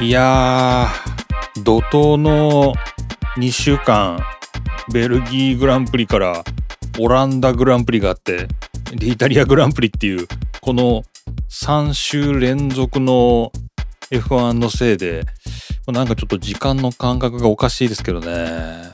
[0.00, 2.72] いやー、怒涛の
[3.36, 4.20] 2週間、
[4.92, 6.44] ベルギーグランプリから
[7.00, 8.46] オランダグランプリがあって、
[8.94, 10.28] で、イタリアグランプリっていう、
[10.60, 11.02] この
[11.50, 13.50] 3週連続の
[14.12, 15.24] F1 のせいで、
[15.88, 18.92] なんかちょっと時間の感覚がおかしいですけどね。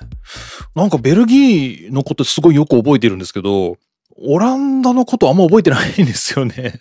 [0.75, 3.77] なんかベルギーのことすごいよく覚えてるんですけど、
[4.17, 6.81] オランダのことあんま覚えてないんですよね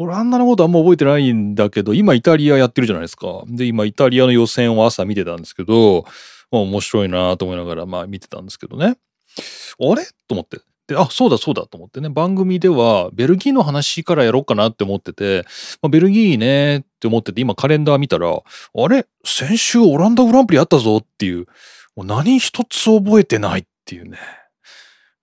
[0.00, 3.42] オランダのことあんま覚えてないんだけど、今イタリアやってるじゃないですか。
[3.46, 6.06] で、今イタリアの予選を朝見てたんですけど、
[6.50, 8.86] ま、面白いなと思いながら、まあ見てたんですけどね。
[8.86, 10.06] あれ？
[10.26, 10.58] と思って。
[10.86, 15.44] で、あ、そうだそうだと思ってね、番組ではベルギーの話からやろうかなって思ってて、
[15.82, 19.06] まあ、ベルギーねって思ってて、今カレンダー見たら、あれ？
[19.22, 21.46] 先週オランダグランプリあったぞっていう、
[21.94, 24.18] もう何一つ覚えてないっていうね。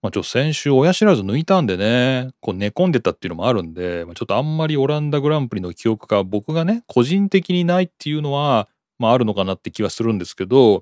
[0.02, 8.68] まあ、ちょ先週親知らず抜いたんでね、こう寝込んでたっていうのもあるんで、まあ、ちょっとあんまりオランダグランプリの記憶が僕がね、個人的にないっていうのは、
[9.00, 10.82] まああるのかなって気はするんですけど、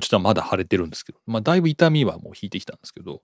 [0.00, 3.22] ちょっとまだ腫れてるんですけど、まあだいぶ痛みはもう引いてきたんですけど、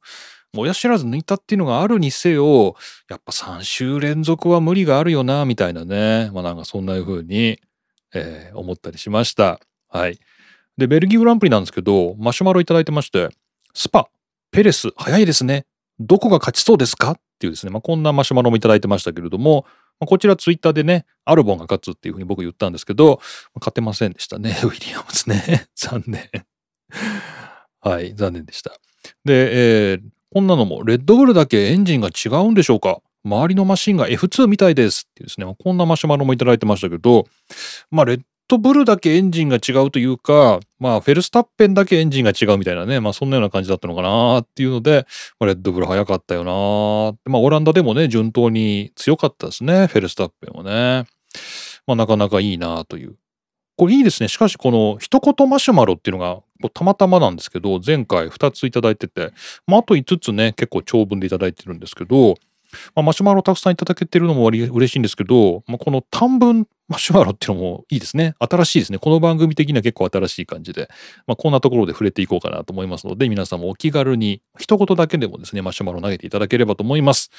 [0.57, 2.77] 親知らず抜いたっていうのがあるにせよ、
[3.09, 7.61] やっぱ3週連続は無理があるよな、みたいなね、まあなんかそんな風に、
[8.15, 9.61] えー、思ったりしました。
[9.89, 10.19] はい。
[10.77, 13.29] で、ベルギーグランプリなんですけど、マシュマロいただいてまして、
[13.75, 14.09] スパ、
[14.51, 15.67] ペレス、早いですね。
[15.99, 17.13] どこが勝ちそうですか？
[17.13, 19.67] っていうですね、まあ、こんなマシュマロもいただいてましたけれども、
[20.01, 23.21] まあ、こちらツイッターでね、アルボンが勝つっていうふうに僕言ったんですけど、
[23.57, 25.67] 勝てませんでしたね、 ウィリアムズね。
[25.77, 26.31] 残念。
[27.81, 28.73] はい、残念でした。
[29.25, 30.01] で、えー、
[30.33, 33.01] こんなのも、レッドブルだけエンジンが違うんでしょうか？
[33.25, 37.27] 周りのマシンが F2 みたいですっていうですね、まあ、こんなマシュマロもいただいてましたけど、
[37.91, 45.05] まあ、レッットブルだけエンジンが違うというか、まあ、フェルスタッペンだけエンジンが違うみたいなね、まあ、そんなような感じだったのかなっていうので、
[45.41, 51.09] まあ、レッドブル早かったよなまあ、オランダでもね、順当に強かったですね、フェルスタッペンはね。
[51.87, 53.17] まあ、なかなかいいなという。
[53.77, 54.29] これいいですね。
[54.29, 59.33] しかし、この一言マシュマロっていうのが、たまたまなんですけど、前回2ついただいてて、
[59.67, 62.37] まあ、あと5つね、結構長文でいただいてるんですけど、
[62.95, 68.35] まあ、マシュマロたくさんいただけてるのも嬉しいんですけど、まあ、この短文マシュマロっていうのもいいですね。
[68.39, 68.99] 新しいですね。
[68.99, 70.89] この番組的には結構新しい感じで、
[71.27, 77.31] まあ、こんなところで触れていこうかなと思いますので、皆さんもお気軽に一言だけでもですね、マシュマロ投げていただければと思います。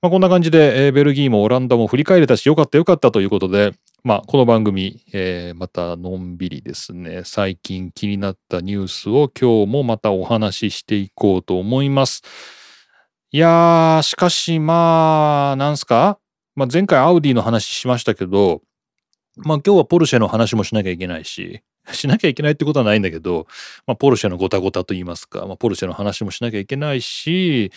[0.00, 12.22] まあ、こんな感じで、えー、ベルギーもオランダも振り返れたし、よかったよかったということで、まあ、この番組、えー、またのんびりですね、最近気になったニュースを今日もまたお話ししていこうと思います。
[13.36, 16.18] いやー、しかしまあ、なんすか、
[16.54, 18.62] まあ、前回アウディの話しましたけど、
[19.36, 21.60] まあ今日はポルシェの話もしなきゃいけないし、
[21.92, 23.46] しなきゃいけないってことはないんだけど、
[23.86, 27.70] まあ、ポルシェのごたごたと言いますか、まあ、ポルシェの話もしなきゃいけないし、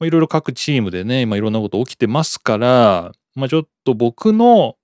[0.00, 4.76] まあ、いろいろ各チームでね、今いろんなこと起きてますから、まあ、ちょっと僕の、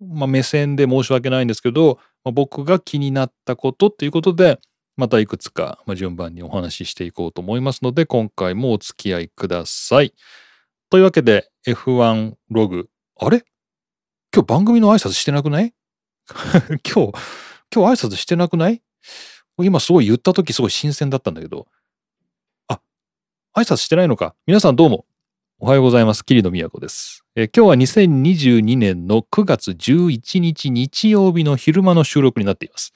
[0.00, 4.58] まあ、目線で申し訳ないんですけど、まあ、僕が気になったことっていうことで、
[4.96, 10.14] またいくつか順番にお話ししていこうと思いますので、今回もお付き合いください。
[10.88, 12.88] というわけで F1 ログ。
[13.18, 13.44] あれ？
[14.34, 15.74] 今日番組の挨拶してなくない？
[16.82, 17.12] 今日、
[17.74, 18.82] 今日挨拶してなくない？
[19.58, 21.66] 今すごい言った時すごい新鮮だったんだけど。
[22.68, 22.80] あ、
[23.54, 24.34] 挨拶してないのか。
[24.46, 25.06] 皆さんどうも。
[25.58, 26.24] おはようございます。
[26.24, 32.92] 桐野都です、え今日は2022年の9月11日日曜日の昼間の収録になっています。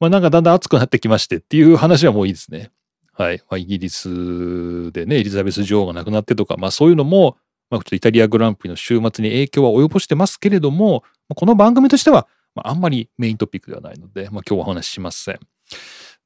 [0.00, 2.70] まあなんかだんだん暑くなってきましてっていう話はもういいですね。
[3.12, 3.38] はい。
[3.48, 7.36] まあ、イギリスでね、エリザベス女王が亡くなってとか、まあそういうのも、
[7.70, 15.38] まあちょっと、イタリアグランプリの週末に影響は及ぼしてますけれども、この番組としては、まあ、あんまりメイントピックではないので、まあ、今日はお話ししません。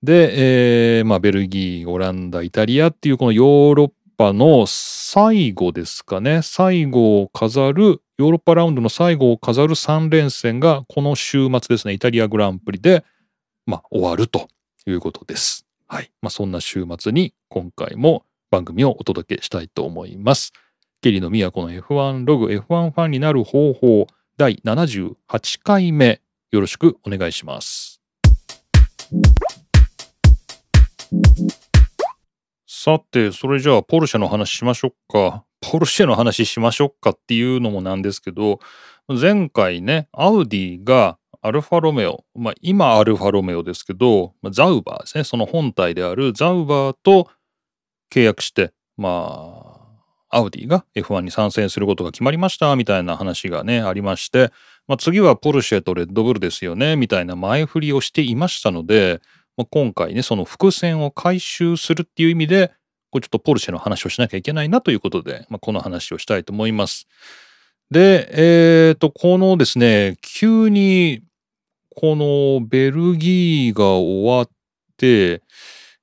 [0.02, 13.04] で、えー、まあ、ベルギー、オランダ、イタリアっていうこのヨーロッパの最後ですかね、最後を飾る、ヨーロッパラウンドの最後を飾る3連戦がこの週末ですね、イタリアグランプリで、
[13.68, 14.48] まあ、終わると
[14.86, 15.66] いうことです。
[15.86, 16.10] はい。
[16.22, 20.54] まあ、そんな週末に今回も番組をお届けしたいと思います。
[21.02, 22.62] ケリーの都の F1 ログ F1
[22.92, 24.06] ファンになる方法
[24.38, 25.14] 第78
[25.62, 28.00] 回目よろしくお願いします。
[32.66, 35.44] さて、それじゃあポルシェの話しましょうか。
[35.60, 38.60] ポルシェの話しましょうかっていうのもなんですけど、
[39.08, 47.28] 前回ね、アウディがアルファロメオ、まあ、今アルファロメオですけど、まあ、ザウバーですね、その本体であるザウバーと
[48.12, 49.62] 契約して、ま
[50.30, 54.50] あ、アウディが F1 に参戦することが決まりましたみたいな話がね、ありまして、
[54.86, 59.20] まあ、次はポルシェとレッドブルですよねみたいな前振りをしていましたので、
[59.56, 62.72] まあ、今回ね、その伏線を回収するっていう意味で、
[63.10, 67.06] これちょっとポルシェの話をしなきゃいけないなということで、まあ、この話をしたいと思います。
[67.90, 71.22] で、えっ、ー、と、このですね、急に
[72.00, 74.48] このベルギーが終わっ
[74.96, 75.42] て、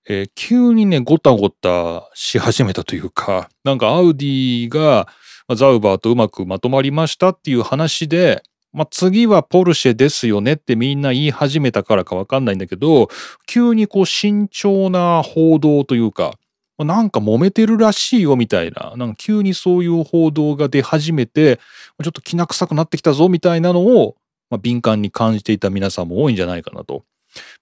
[0.09, 5.07] えー、急にね、ごたごたし始めたというか、なんかアウディが
[5.56, 8.44] ザウバーとうまくまとまりましたっていう話で、
[8.74, 13.07] まあ、次はポルシェですよねってみんな言い始めたからかわかんないんだけど、
[13.48, 16.33] 急にこう慎重な報道というか、
[16.77, 21.62] なんか揉めてるらしいよみたいな、なんか急にそういう報道が出始めて、
[22.03, 24.18] ちょっときな臭くなってきたぞみたいなのを、
[24.50, 27.03] まあ、敏感に感じていた皆さんも多いんじゃないかなと。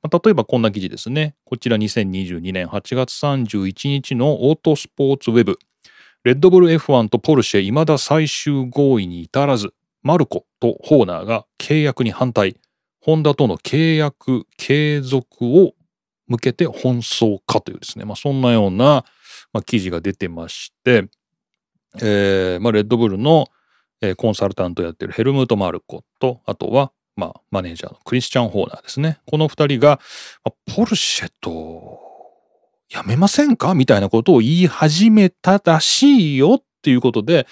[0.01, 1.35] まあ、例えばこんな記事ですね。
[1.45, 5.57] こちら2022年8月31日のオートスポーツウェブ。
[6.23, 12.57] レッドブル F1 とポルシェ未だ最終合意に至らず、マルコとホーナーが契約に反対。
[13.01, 15.73] ホンダとの契約継続を
[16.27, 19.03] 向けて奔走かというですね、まあ、そんなような、
[19.51, 21.09] まあ、記事が出てまして、
[22.01, 23.47] えーまあ、レッドブルの、
[24.03, 29.19] えー、コンサルタントやってるヘルムート・マルコと、あとは、まあ、マネージャーのクリスチャン・ホーナーですね。
[29.25, 29.99] この二人が、
[30.43, 31.99] まあ、ポルシェと、
[32.91, 33.73] やめませんか？
[33.73, 37.47] みたいなことを言い始めたらしいよっていうことで、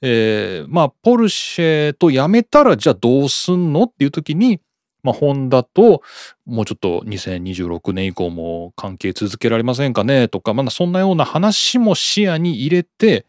[0.00, 4.60] えー、まあ、ポルシェとやめたらじゃあどうすんのっていう時に、
[5.02, 6.02] まあ、ホンダと
[6.46, 10.28] もうちょっと2026年以降も関係続けられませんかね？
[10.28, 13.26] とか、まだそんなような話も視野に入れて、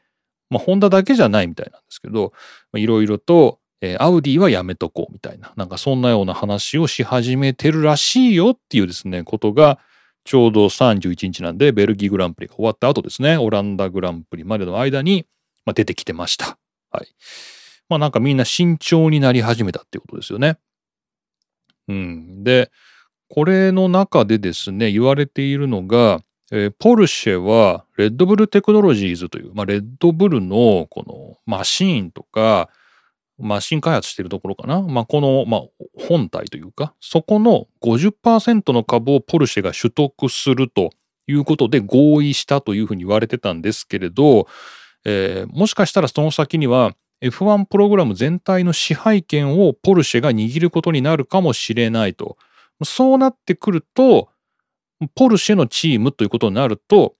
[0.49, 2.33] まあ、ホンダだけじゃないみたいなんですけど、
[2.75, 9.79] いろいろと、えー、アウディはやめとこうみたいな、なんかそんなような話をし始めてるらしいよっていうですね、ことが、
[10.23, 15.25] ちょうど31日なんで、ベルギーグランプリが終わった後ですね、オランダグランプリまでの間に、
[15.65, 16.57] まあ、出てきてました。
[16.91, 17.07] はい。
[17.89, 20.57] まあなんかみんな慎重になり始めたっていうことですよね。
[21.87, 22.43] うん。
[22.43, 22.71] で、
[23.29, 26.21] これの中でですね、言われているのが、
[26.51, 32.69] えー、ポルシェはレッドブルテクノロジーズという、まあ、レッドブルのこのマシーンとか、
[33.37, 34.81] マシン開発しているところかな。
[34.81, 35.61] まあ、この、まあ、
[36.07, 40.89] 本体というか、そこの50%の株をポルシェが取得すると
[41.27, 44.47] いうことで合意したというふうに言われてたんですけれど、
[45.05, 52.37] えー、もしかしたらその先には F1 プログラム全体の支配権をポルシェが握ることになるかもしれないと。
[52.83, 54.29] そうなってくると、
[55.15, 57.15] ポルシェのチームということになると、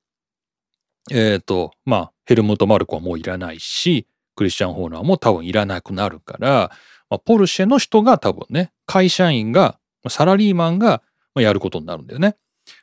[1.12, 6.71] えっ、ー、と、まあ、ヘルムト・マルコはもういらないし、クリスチャン・ホーナーも多分いらなくなるから、
[7.09, 9.79] まあ、ポルシェの人が多分ね、会社員が、
[10.09, 11.01] サラリーマンが
[11.35, 12.35] やることになるんだよね。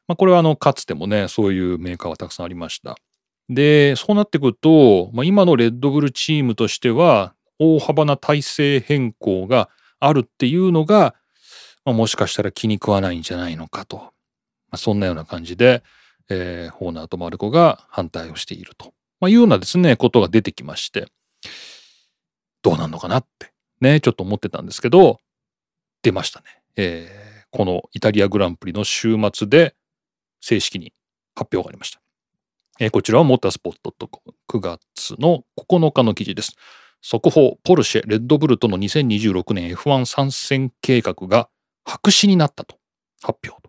[0.07, 2.97] まあ、これはあの、かつてもね、そういうメーカーはたくさんありました。
[3.49, 9.69] で、そうなってくると、まあ、今のレッドブルチームとしては、大幅な体制変更が
[10.01, 11.15] あるっていうのが、
[11.85, 14.14] まあ、もしかしたら気に食わないんじゃないのかと。
[14.75, 15.85] まあ、そんなような感じで、
[16.29, 21.07] えー、ホーナーとマルコが反対をしていると、まあ、いうようなですね、ことが出てきまして、
[22.63, 25.21] どうなんのかなって、ね、ちょっと思ってたんですけど、
[26.03, 26.47] 出ましたね。
[26.75, 29.77] えー、このイタリアグランプリの週末で
[30.41, 30.93] 正式に
[31.37, 32.01] 発表がありました。
[32.81, 36.57] えー、こちらはモータースポット .com 9月の9日の記事です。
[37.01, 41.49] 速報、ポルシェ、レッドブルとの2026年 F1 参戦計画が
[41.85, 42.77] 白紙になったと
[43.23, 43.64] 発表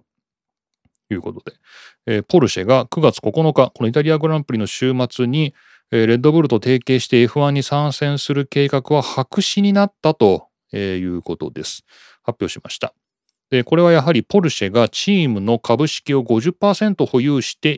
[1.09, 1.57] いうことで、
[2.05, 5.53] えー、ポルシェが9月9日、このイタリアグランプリの週末に、
[5.91, 11.83] えー、レッドブルと提携して F1 に参戦する計画は白紙になったということです。
[12.23, 12.93] 発表しました。
[13.51, 17.77] でこれはやはりポルシェがチームの株式を50%保有して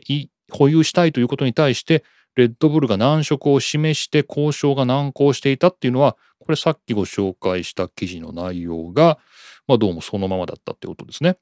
[0.50, 2.04] 保有したいということに対して
[2.36, 9.18] レッドブルが難色を示して交渉が難航していたっていうのはこれさっきご紹介した記事の内容が、
[9.66, 11.36] まあ、どうもそのままだったってことですね。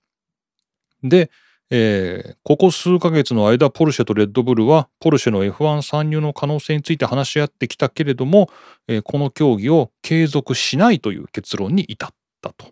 [1.02, 1.30] で、
[1.70, 8.50] えー、ここ数ヶ月の間ポルシェとレッドブルはポルシェの F1 参入の可能性について話し合ってきたけれども、
[8.86, 12.66] えー、この協議を継続しないという結論に至ったと。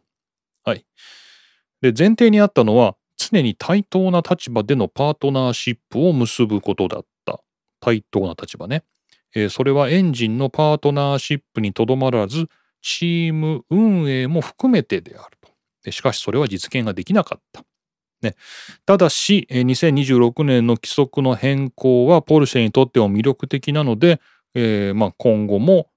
[0.65, 0.87] はい、
[1.83, 7.41] で前提にあったのは常に対等な立場でのパートナーシップを結ぶことだった。
[7.81, 8.85] 対等な立場ね。
[9.35, 12.49] えー、それはエンジンのパートナーシップにとどまらず、
[12.81, 15.51] チーム運営も含めてであると。
[15.83, 17.65] でしかしそれは実現ができなかった。
[18.25, 18.37] ね、
[18.87, 24.21] ただし、2026年の規則の変更はポルシェにとっても魅力的なので、
[24.55, 25.89] えー、まあ今後も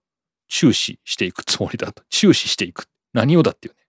[0.48, 2.04] 注視していくつもりだと。
[2.10, 2.88] 注視していく。
[3.14, 3.80] 何をだっていうね、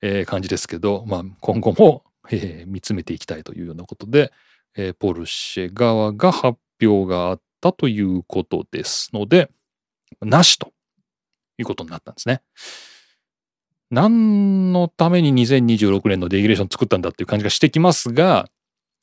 [0.00, 4.32] えー、感じですけど、まあ今後もえー、見つめていきたいというようなことで、
[4.76, 9.50] え、ポルシェ側が発表があったということですので、
[10.20, 10.72] なしと
[11.58, 12.42] いうことになったんですね。
[13.90, 18.48] 何のために2026年のデイギレーション作ったんだっていう感じがしてきますが、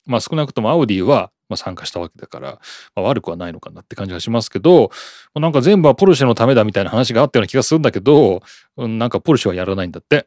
[0.06, 2.60] まあ少なくともアウディは参加したわけだから、
[2.94, 4.90] まあ、悪くはないのかなって感じがしますけど、
[5.34, 8.42] なんか全部はポルシェのためだみたいな話があったような気がするんだけど、
[8.76, 10.26] なんかポルシェはやらないんだって。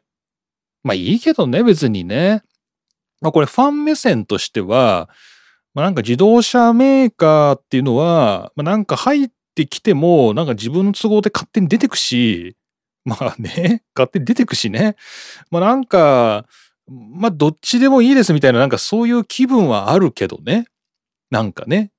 [0.82, 2.42] まあいいけどね、別にね。
[3.20, 5.10] まあこれファン目線としては、
[5.74, 12.56] まあなんか自動車メーカーっていうのは、まあなんか入ってきても、なんか自分の都合で勝手に出てくし、
[13.04, 14.96] まあね、勝手に出てくしね。
[15.50, 16.46] まあなんか、
[16.88, 20.66] まあどっちでもいいですみたいな、なんかそういう気分はあるけどね。
[21.30, 21.92] なんかね。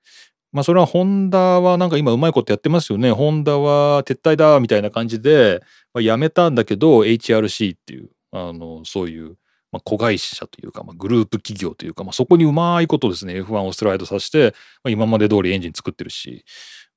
[0.51, 3.12] まあそれはホンダはなんか今うまいことやってますよね。
[3.12, 5.62] ホンダは撤退だみたいな感じで、
[5.93, 9.38] まあ、辞めたんだけど HRC っていう、あの、そういう、
[9.72, 14.53] まあ、子会社というか、まあ、グループ企業というか、まあ、そこにうまいことですね F1 をスライドさせて、
[14.84, 16.43] まあ、今まで通りエンジン作ってるし、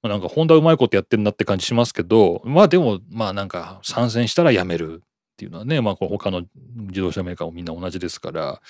[0.05, 6.43] まあ、なんかホンダうまいことやってるなって感じしますけどまあでもまあなんか参戦したら辞めるっていうのはねまあ他の
[6.77, 8.61] 自動車メーカーもみんな同じですから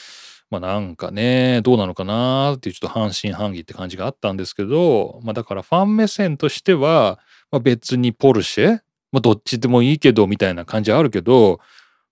[0.51, 7.19] まあなんかね、どうなのかなっていうちょっと半信半疑って感じがあったんですけど、まあだからファン目線としては、
[7.51, 11.61] まあ、別にポルシェ、まあどっちでもいいけどみたいな感じあるけど、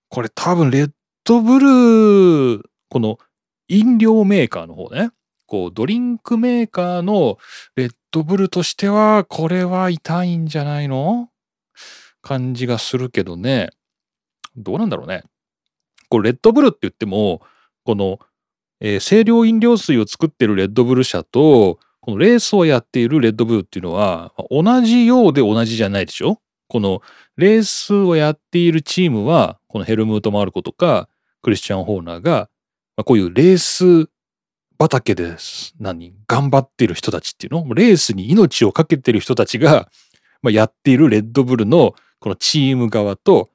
[0.09, 0.91] これ多分レッ
[1.25, 3.19] ドブルーこの
[3.69, 5.11] 飲料メーカーの方ね、
[5.47, 7.39] こうドリンクメーカーの
[7.77, 11.31] レッドブルとしては、これは痛いんじゃないの？
[12.21, 13.71] 感じがするけどね。
[14.57, 15.25] どうなんだろうね。
[16.09, 17.41] こうレッドブルって言っても、
[17.85, 18.21] この、
[18.81, 26.39] えー、清涼飲料水を作ってるレッドブル社と、このレースをやっているレッドブルっていうのは、同じようで同じじゃないでしょ？
[26.69, 27.01] この
[27.37, 31.09] レースをやっているチームは、このヘルムート・マルコとか、
[31.41, 32.51] クリスチャン・ホーナーが、
[32.97, 34.11] まあ、こういうレース
[34.83, 35.37] 畑で
[35.81, 36.15] 何？
[36.27, 37.75] 頑張ってる人たちっていうの？
[37.75, 39.89] レースに命を懸けてる人たちが、
[40.43, 43.51] まあ、やっているレッドブルのこのチーム側と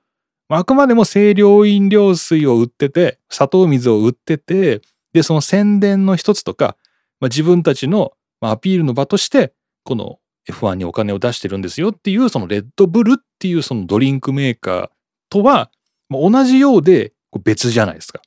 [0.49, 4.81] ま、あくまでも清涼飲料水を売ってて、砂糖水を売ってて、
[5.13, 6.77] で、その宣伝の一つとか、
[7.19, 9.53] まあ、自分たちのアピールの場として、
[9.83, 10.19] この
[10.49, 14.89] F1 にお金を出してるんですよっていう、そのレッドブルっていうそのドリンクメーカー
[15.29, 15.69] とは、
[16.09, 17.11] 同じようで
[17.43, 18.21] 別じゃないですか。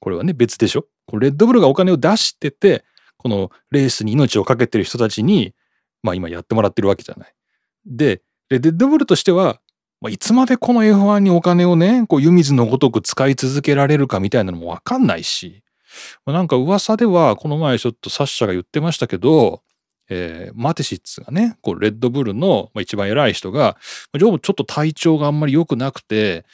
[0.00, 0.86] これはね、別でしょ？
[1.06, 2.84] こレッドブルがお金を出してて、
[3.16, 5.54] このレースに命を懸けてる人たちに、
[6.02, 7.34] まあ今やってもらってるわけじゃない。
[7.86, 9.60] で、レッドブルとしては、
[10.00, 15.62] まあ、いつまでこの F1 にお金をね、こう湯水のごとく使い続けられるかみたいなのもわかんないし、
[16.26, 19.62] まあ、なんか噂ではこの前ちょっとサッシャが言ってましたけど、
[20.10, 23.78] えー、マテシッツがね、こうレッドブルの一番偉い人が、
[24.16, 26.44] ちょっと体調があんまり良くなくて、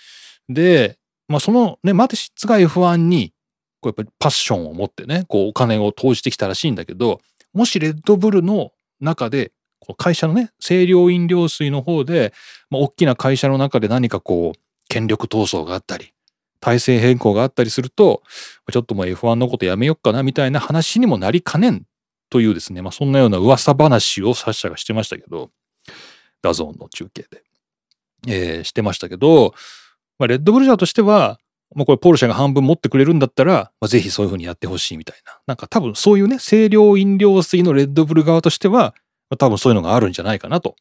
[0.48, 3.32] で、まあそのね、マテシッツが F1 に
[3.80, 7.20] こうやっぱりパッションを持ってね、こうお金を投じてきたらしいんだけど、
[7.52, 9.52] もしレッドブルの中で
[9.96, 12.32] 会社のね、清涼飲料水の方で、
[12.70, 16.12] まあ、大きな会社の中で何かこう、権力闘争があったり、
[16.60, 18.22] 体制変更があったりすると、
[18.70, 21.82] ちょっともう F1 のことやめよっかなみたいな話にもなりかねん
[22.30, 25.50] というですね、まあ、そんなような噂話をサッシャがしてましたけど、
[26.42, 27.42] DAZN の中継で、
[28.28, 29.54] えー、してましたけど、
[30.18, 31.38] まあ、レッドブル社としては、
[31.74, 35.38] もうこれポルシェが半分持ってくれるんだったら、まあ、ぜひそういうふうにやってほしいみたいな。
[35.46, 38.94] なんか多分そういうね、清涼飲料水のレッドブル側としては、
[39.30, 40.76] まあ多分そういうのがあるんじゃないかなと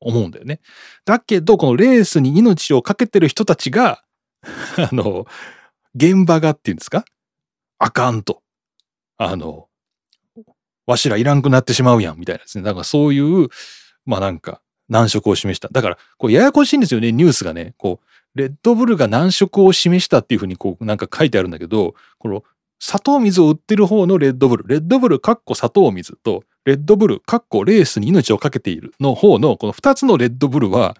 [0.00, 0.60] 思うんだよね。
[1.06, 4.02] だけど、このレースに命を懸けてる人たちが、
[4.76, 5.26] あの、
[5.94, 7.04] 現場がっていうんですか？
[7.78, 8.42] あかんと。
[9.18, 9.68] あの、
[10.86, 12.64] わしらいらんくなってしまうやん、みたいなですね。
[12.64, 13.48] だからそういう、
[14.04, 15.68] まあなんか、難色を示した。
[15.68, 17.74] だから、こう、ややこしいんですよね、ニュースがね。
[17.78, 22.44] こう、レッドブルが難色を示したっていうふうに、こう、なんか書いてあるんだけど、この、
[22.78, 30.96] 砂糖水を売ってる方のレッドブル、レッドブルかっこ砂糖水と、レッドブル、かっこレースに命を懸けているの方の、この二つのレッドブルは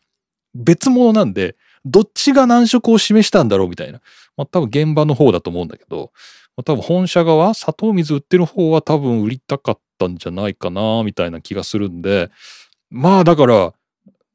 [0.54, 4.00] 別物なんで、どっちが難色を示したんだろうみたいな。
[4.36, 6.12] まあ多分現場の方だと思うんだけど、
[6.56, 12.30] まあ、多分本社側、砂糖水売ってる方は多分売りたかったんじゃないかな、みたいな気がするんで、
[12.90, 13.72] まあだから、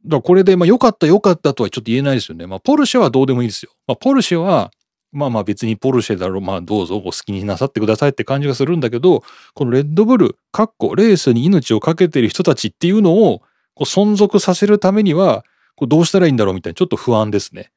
[0.06, 2.48] だこれで、まあ良かった良かったとはちょっと言えないですよね。
[2.48, 3.72] まあポルシェはどうでもいいですよ。
[3.88, 4.72] まあポルシェは、
[5.12, 9.24] まあまあ別にポルシェだろう、まあどうぞお好きになさってくださいって感じがするんだけど、
[9.54, 13.40] このレッドブル、かっこレースに命を懸けてる人たちっていうのを
[13.74, 15.44] こう存続させるためには、
[15.76, 17.72] こうどうしたらいいんだろうみたいなちょっと不安ですね。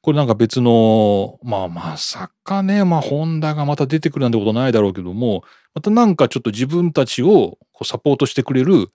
[0.00, 5.42] これなんか別の、まあまさかね、まあホンダがまた出てくるなんてことないだろうけども、
[5.74, 8.88] またなんかちょっと自分たちをこうサポートしてくれる、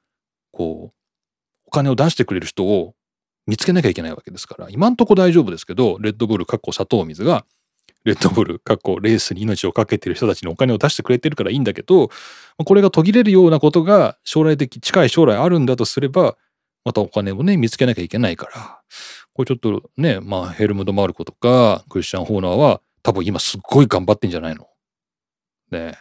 [0.52, 1.03] こう、
[1.74, 2.96] 金を出してくれる人を
[3.48, 7.46] 見つけなきゃいけないわけですから、今んとこ大丈夫ですけど、レッドブル、かっこ砂糖水が、
[8.06, 12.10] レッドブル、過去レースに命を懸けてる人たちにお金を出してくれてるからいいんだけど、
[12.58, 16.38] これが途切れるようなことが将来的、近い将来あるんだとすれば、
[16.86, 18.82] またお金をね、見つけなきゃいけないから、
[19.34, 24.68] これちょっとね、まあヘルムド・マルコとかクリスチャン・ホーナーは多分今すっごい頑張ってんじゃないの？
[25.72, 25.80] ね。
[25.80, 25.94] え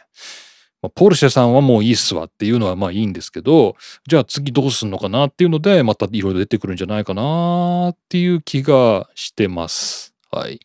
[0.83, 10.13] まあ、ポルシェさんはもういいっすわっていうのはまあいいんですけど、じゃあ次どうすんのかなっていうので、またいろいろ出てくるんじゃないかなっていう気がしてます。
[10.29, 10.59] はい。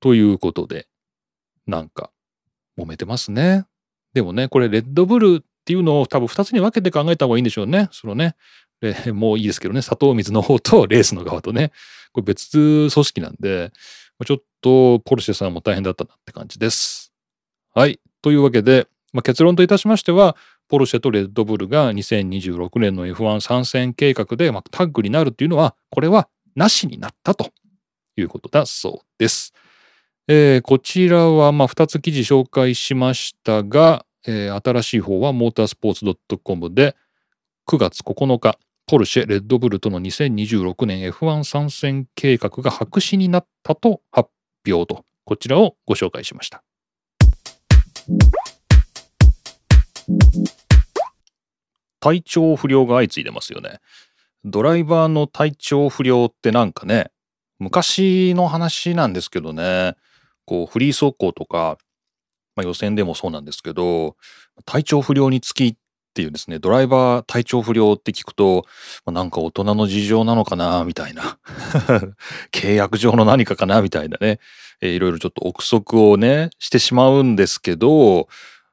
[0.00, 0.88] ということで、
[1.68, 2.10] なんか、
[2.76, 3.66] 揉めてますね。
[4.14, 7.88] でもね、これ、レッドブルっていうのを多分2つに分けて考えた方がいいんでしょうね。
[7.92, 8.34] そのね、
[9.12, 11.70] もういいですけどね、砂糖水の方と レースの側とね、
[12.12, 13.70] これ別組織なんで、
[14.26, 17.12] ちょっとポルシェさんも大変だったなって感じです。
[17.74, 18.00] はい。
[18.22, 20.36] というわけで、まあ、結論といたしましては、
[20.68, 27.50] ポルシェとレッドブルが2026年の F1 参戦計画で、まあ、タッグになるっていうのは、これはなしになったと
[28.16, 29.52] いうことだそうです。
[30.28, 36.96] えー、こちらはま2つ記事紹介しましたが、えー、新しい方はモータースポーツ .com で
[37.68, 44.30] 9月9日、ポルシェ、レッドブルとの2026年 F1 参戦計画が白紙になったと発
[44.66, 46.62] 表と、こちらをご紹介しました。
[52.00, 53.78] 体調不良が相次いでますよね。
[54.44, 57.10] ドライバーの体調不良ってなんかね、
[57.60, 59.94] 昔の話なんですけどね、
[60.44, 61.78] こうフリー走行とか、
[62.56, 64.16] まあ、予選でもそうなんですけど、
[64.64, 65.76] 体調不良につき
[66.12, 68.66] っていうですね、ドライバー体調不良って聞くと、
[69.06, 71.38] ま、なんか大人の事情なのかな、みたいな。
[72.52, 74.38] 契約上の何かかな、みたいなね、
[74.82, 78.28] えー、いろいろちょっと憶測をね、してしまうんですけど、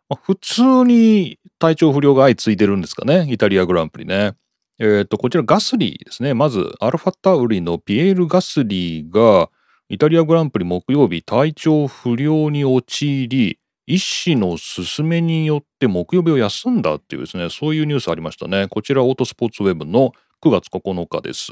[0.09, 4.33] まあ、普通に体調不良が相次いでるんですかね、イタリアグランプリね。
[4.79, 6.33] えっ、ー、と、こちらガスリーですね。
[6.33, 9.49] まず、アルファタウリのピエール・ガスリーが、
[9.89, 13.58] イタリアグランプリ木曜日、体調不良に陥り、
[13.89, 18.67] 医師の勧めによって木曜日を休んだっていうですね、そういうニュースありましたね。
[18.69, 20.11] こちら、オートスポーツウェブの
[20.43, 21.51] 9月9日です。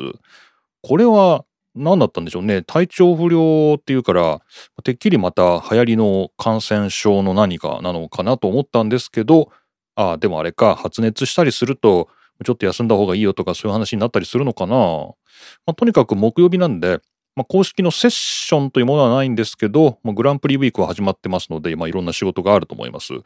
[0.83, 2.61] これは何だったんでしょうね。
[2.61, 4.41] 体調不良っていうから、
[4.83, 9.49] てっきりまた流行りの感染症の何かなのかなと思ったんですけど、
[9.95, 12.07] ああ、でもあれか、発熱したりすると、
[12.45, 14.75] ちょっと休んだ方がいいよとかそういう話になったりするのかな。
[14.75, 16.99] まあ、とにかく木曜日なんで、
[17.37, 23.13] まあ、公式のセッションというものはないんですけど、まあ、グランプリウィークは始まってますので、まあ、いろんな仕事があると思います。
[23.13, 23.21] ま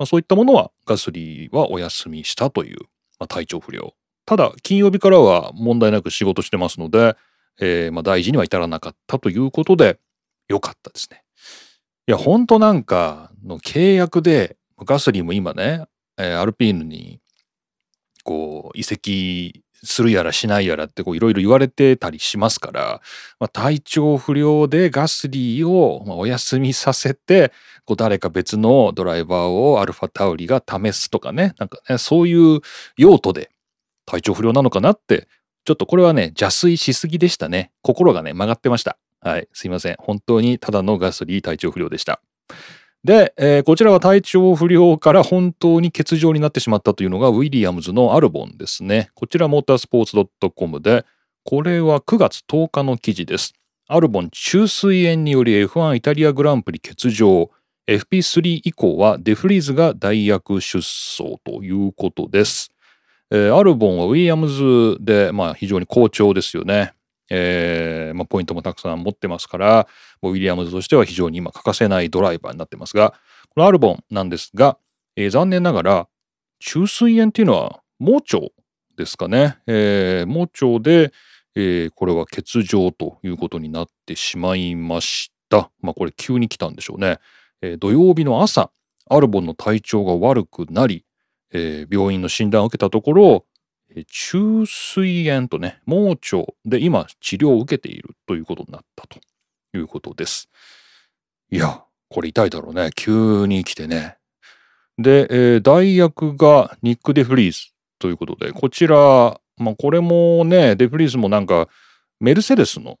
[0.00, 2.80] あ、そういったものはガスリーはお休みしたという、
[3.18, 3.94] まあ、体調不良。
[4.26, 7.16] ただ、金曜日からは問題なく仕事してますので、
[7.58, 9.98] えー、まあ大事には至らなかったということで、
[10.48, 11.22] よかったですね。
[12.06, 15.86] いや、ほんとなんかの契約で、ガスリーも今ね、
[16.18, 17.20] えー、アルピーヌに
[18.22, 23.00] こう移籍するやらしないやらっていろいろ言われてたりしますから、
[23.38, 27.52] まあ、体調不良でガスリーをお休みさせて
[27.84, 32.60] こう誰か別のドライバーをアルファタウリが試すとかねなんかねそういう
[32.96, 33.50] 用途で
[34.06, 35.28] 体調不良なのかなって
[35.64, 37.72] ちょっとこれはね邪推しすぎでしたね。
[37.82, 38.98] 心がね曲がってました。
[39.20, 39.96] はいすいません。
[39.98, 42.20] 本当にただのガスリー体調不良でした。
[43.06, 49.10] で、えー、こちらは体調不良から本当に欠場になってしまったというのがウィリアムズのアルボンですね。
[49.14, 51.06] こちらモータースポーツ .com で、
[51.44, 53.54] これは9月10日の記事です。
[53.86, 57.48] アルボン中水炎により F1 イタリアグランプリ欠場。
[57.86, 62.72] FP3 以降はデフリーズが代役出走ということです。
[63.30, 66.95] えー、アルボンはウィリアムズで、まあ、非常に好調ですよね。
[67.30, 69.88] えーまあ、ポイントもたくさん持ってますから
[70.22, 73.14] ウィリアムズとしては非常に今欠かせないドライバーになってますが
[73.54, 74.78] このアルボンなんですが、
[75.16, 76.08] えー、残念ながら
[76.60, 78.38] 中水炎っていうのは盲腸
[78.96, 81.12] ですかね、えー、盲腸で、
[81.54, 85.70] えー、これは欠場ということになってしまいました。
[85.80, 87.18] まあこれ急に来たんでしょうね、
[87.62, 88.70] えー、土曜日の朝
[89.08, 91.04] アルボンの体調が悪くなり、
[91.52, 93.46] えー、病院の診断を受けたところ
[94.04, 99.18] 中水炎とね、盲腸で今治療を受けているということになったと
[99.74, 100.48] いうことです。
[101.50, 102.90] いや、これ痛いだろうね。
[102.94, 104.16] 急に来てね。
[104.98, 111.68] で、えー、代役がニック・デフリーズということで、こちら、まあこれもね、デフリーズもなんか
[112.20, 112.98] メルセデスの、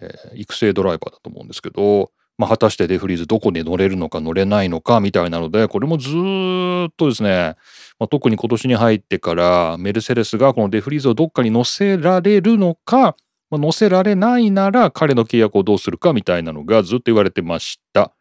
[0.00, 7.56] えー、育成ドライバーだと思うんですけど、まあ、果たしてデフリーズどこで乗れるのか乗れないのかみたいなので、これもずっとですね、
[7.98, 13.16] まあ、特に今年に入ってからメルセデスがこのデフリーズをどっかに乗せられるのか、
[13.50, 18.12] まあ、乗せられないなら彼の契約をどうするかみたいなのがずっと言われてました。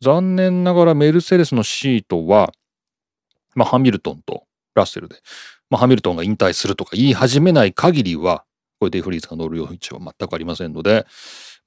[0.00, 2.52] 残念ながらメルセデスのシートは、
[3.56, 4.44] まあ、ハミルトンと
[4.76, 5.16] ラッセルで、
[5.70, 8.44] まあ、ハミルトンが引退するとか言い始めない限りは、
[8.78, 11.04] これデフリーズが乗る余地は全くありませんので、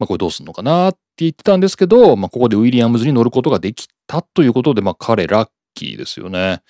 [0.02, 6.64] まあ、これどうすんのかなって言ってたんですけど、まあ、ここでウィリアムズに乗ることができたということで、まあ、彼ラッキーですよね。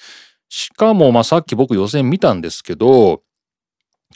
[0.50, 3.22] しかも、まあ、さっき僕予選見たんですけど、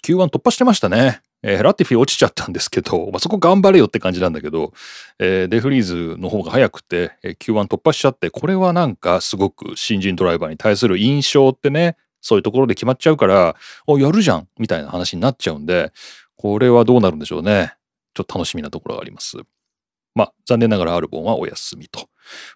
[0.03, 1.21] Q1 突破してましたね。
[1.43, 4.73] えー、ラティフィ落ちちゃったんですけど、まあ、そこ頑張れよって感じなんだけど、
[5.17, 13.55] えー、デフリーズの方が早くて、えー、Q1 突破しちゃって、これはなんかすごく新人ドライバーに対する印象ってね、そういうところで決まっちゃうから、
[13.87, 15.93] お、やるじゃんみたいな話になっちゃうんで、
[16.35, 17.75] これはどうなるんでしょうね。
[18.15, 19.37] ちょっと楽しみなところがあります。
[20.15, 22.07] まあ、残念ながらアルボンはお休みと。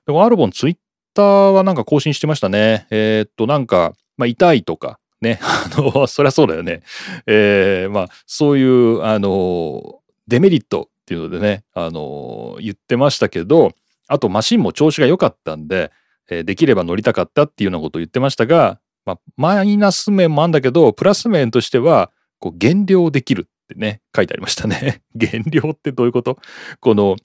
[0.08, 0.78] でもアルボンツイッ
[1.14, 2.88] ターはなんか更新してましたね。
[2.90, 6.82] えー、っと、なんか、まあ、痛いとか、ね、 あの、そりゃそうだよね。
[7.28, 13.74] えー、まあ、そういう、あの、デメリットっていうのでね、あの、言ってましたけど、
[14.08, 15.92] あとマシンも調子が良かったんで、
[16.30, 25.02] えー、できれば乗りたかったっていうようなことを言ってましたが、まあ、マイナス面もあるんだけど、プラス面としては、こう減量できるってね、書いてありましたね。
[25.14, 26.40] 減量ってどういうこと？
[26.80, 27.16] この、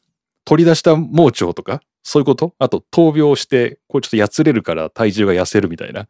[0.44, 2.54] 取り出した盲腸とか、そういうこと？
[2.58, 6.06] あと、闘病して、こうちょっとやつれるから体重が痩せるみたいな。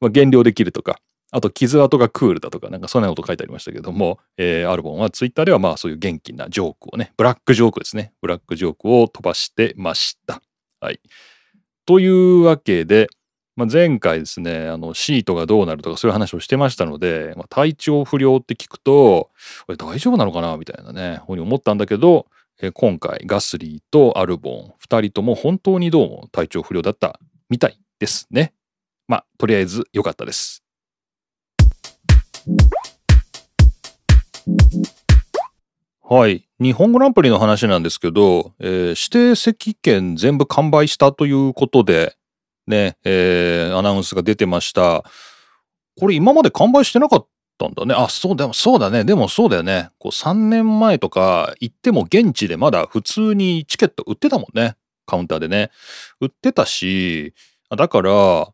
[0.00, 8.12] まあ、減量できるとか、あと、傷跡がクールだとか、なんかそんなこと書いてありましたけども、えー、アルボンはツイッターではまあそういう元気なジョークをね、ブラックジョークですね。
[8.22, 10.42] ブラックジョークを飛ばしてました。
[10.80, 11.00] はい。
[11.84, 13.08] というわけで、
[13.58, 19.30] まあ、前回ですね、あの、シートがどうなるとかそういう話をしてましたので、まあ、体調不良って聞くと、
[19.66, 20.56] これ大丈夫なのかな？
[20.56, 22.26] みたいなね、ふうに思ったんだけど、
[22.62, 27.18] え今回ガスリーとアルボン2人とも本当にどうも体調不良だった
[27.50, 28.54] みたいですね。
[29.08, 30.62] まあとりあえず良かったです。
[36.08, 36.48] はい。
[36.60, 42.14] 日本グランプリの話なんですけど、えー、指定席券全部完売したということで、
[42.68, 45.04] ね、えー、アナウンスが出てました。
[45.98, 47.26] これ今まで完売してなかっ
[47.58, 47.94] たんだね。
[47.94, 49.04] あ、そうだ、そうだね。
[49.04, 49.90] でもそうだよね。
[49.98, 54.76] こう3年前とか行っても現地でまだ普通にチケット売ってたもんね。
[55.06, 55.70] カウンターでね。
[56.20, 57.34] 売ってたし、
[57.76, 58.48] だから、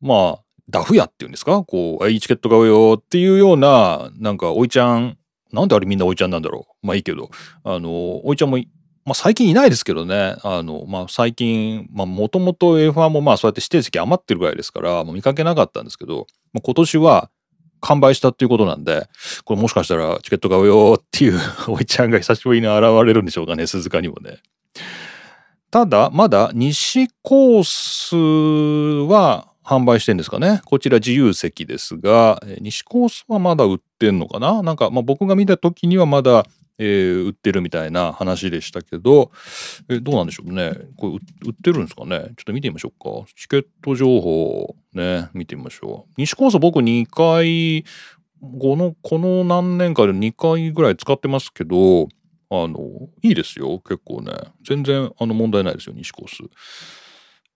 [0.00, 1.64] まあ、ダフ屋っていうんですか？
[1.64, 5.18] こう、いいチケット買うよっていうような、なんか、おいちゃん、
[5.50, 6.86] なんであれみんなおいちゃんなんだろう。
[6.86, 7.30] まあいいけど、
[7.64, 8.58] あの、おいちゃんも、
[9.08, 17.30] まあ最近いないですけどね、あの、まあ最近、もともと F1 もまあそうやって指定席余ってるぐらいですから、もう見かけなかったんですけど、まあ、今年は
[17.80, 19.08] 完売したっていうことなんで、
[19.44, 24.38] これもしかしたらチケット買うよっていう おいちゃんが久しぶりに現れるんでしょうかね、鈴鹿にもね。
[25.70, 28.16] ただ、まだ西コース
[29.10, 30.62] は販売してんですかね。
[30.64, 36.46] こちら自由席ですが、西コースはまだ売ってんのかななんか、まあ、僕が見た時にはまだ、
[36.78, 39.30] えー、売ってるみたいな話でしたけど、
[39.88, 40.72] えー、どうなんでしょうね。
[40.96, 42.20] これ売ってるんですかね。
[42.20, 43.30] ちょっと見てみましょうか。
[43.34, 46.14] チケット情報ね、見てみましょう。
[46.16, 47.84] 西コース僕2回、
[48.60, 52.08] この、この何年かで2回ぐらい使ってますけど、
[52.50, 53.80] あの、いいですよ。
[53.80, 54.32] 結構ね。
[54.64, 56.42] 全然、あの、問題ないですよ、西コース。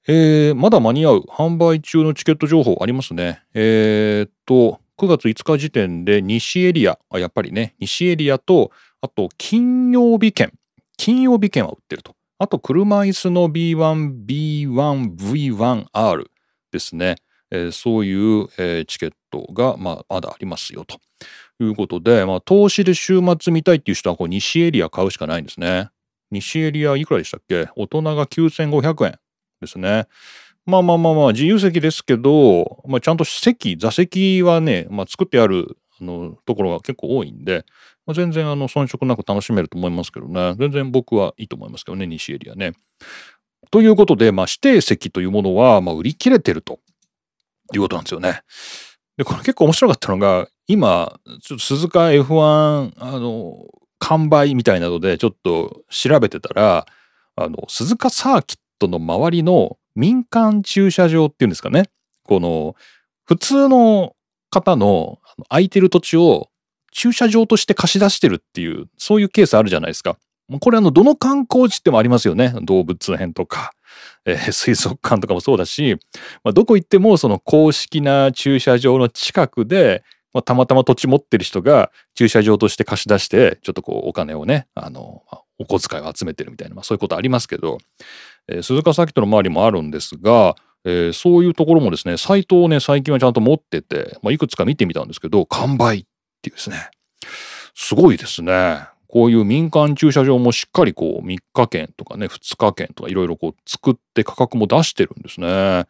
[0.08, 3.42] えー、まだ間に合う販売中のチケット情報ありますね。
[3.54, 8.72] えー、っと、9月5日時点で西エリア、あやっぱりね、西エリアと、
[9.02, 10.52] あと金曜日券、
[10.96, 12.16] 金曜日券は売ってると。
[12.38, 16.24] あと車椅子の B1、B1、V1R
[16.72, 17.16] ですね。
[17.50, 20.98] えー、そういう、えー、チケットが、まあ、まだありますよと
[21.62, 25.90] いうことで、まあ、投資で週末見たいっていう人はこう西エリア買うしかないんですね。
[26.30, 27.68] 西エリアいくらでしたっけ？
[27.76, 29.18] 大人が9500円。
[29.60, 30.06] ですね。
[30.64, 37.64] まあまあまあまあ自由席ですけど、まあ、ちゃんと席座席はね、まあ、作ってあるあのところが結構多いんで、
[38.06, 42.72] まあ、全然あの遜色なく楽しめると思いますけどね全然僕はいいと思いますけどね西エリアね。
[43.70, 46.80] ということで、まあ、指定席というものは、まあ、売り切れてると
[47.72, 48.42] いうことなんですよね。
[49.16, 53.56] でこれ結構面白かったのが今ちょっと鈴鹿 F1 あの
[53.98, 56.86] 完売みたいなのでちょっと調べてたら
[57.36, 61.84] あの鈴鹿サーキットの周りの民間駐車場っていうんですかね。
[62.24, 62.74] この、
[63.24, 64.14] 普通の
[64.50, 66.48] 方の空いてる土地を
[66.92, 70.16] 駐車場として貸し出してるっていう、そういうケースあるじゃないですか。
[70.60, 72.54] これあの、どの観光地ってもありますよね。
[72.62, 73.72] 動物園とか、
[74.24, 75.96] えー、水族館とかもそうだし、
[76.44, 85.22] まあ、どこ行ってもその公式な駐車場の近くで、まあ、たまたま土地持ってる人が駐車場として貸し出して、ちょっとこうお金をね、あの、
[85.58, 87.78] お小遣いを集めてるみたいな、まあ、そういうことありますけど、
[88.48, 96.06] えー、鈴鹿サーキットの周りもあるんですが、えー、そういうところもですね、サイトをね、最近はちゃんと持ってて、まあ、いくつか見てみたんですけど、完売
[96.42, 96.90] っていうですね、
[97.74, 98.88] すごいですね。
[99.06, 105.46] こういう民間駐車場もしっかりこう3日券とかね、2日券とかいろいろこう作って価格も出してるんですね。
[105.46, 105.86] ま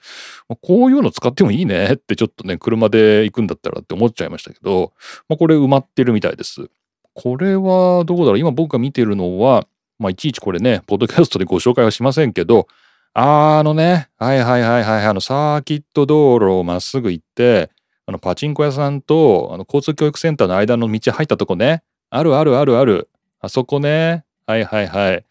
[0.51, 4.93] あ、こういうの使ってもいいねってちょっとね、車で行くんだったらって思っちゃいましたけど、
[5.29, 6.69] まあ、これ埋まってるみたいです。
[7.15, 9.67] これはどこだろう今僕が見てるのは、
[10.01, 12.67] まあ、いちいちこれね、ポッドキャストでご紹介はしませんけど、
[13.15, 17.71] あのね、はいはいはいはい、あの、サーキット道路をまっすぐ行って、
[18.07, 23.09] あの、パチンコ屋さんと、あの、交通教育センターの間の道入ったとこね、あるあるあるある、
[23.41, 25.25] あそこね、はいはいはい。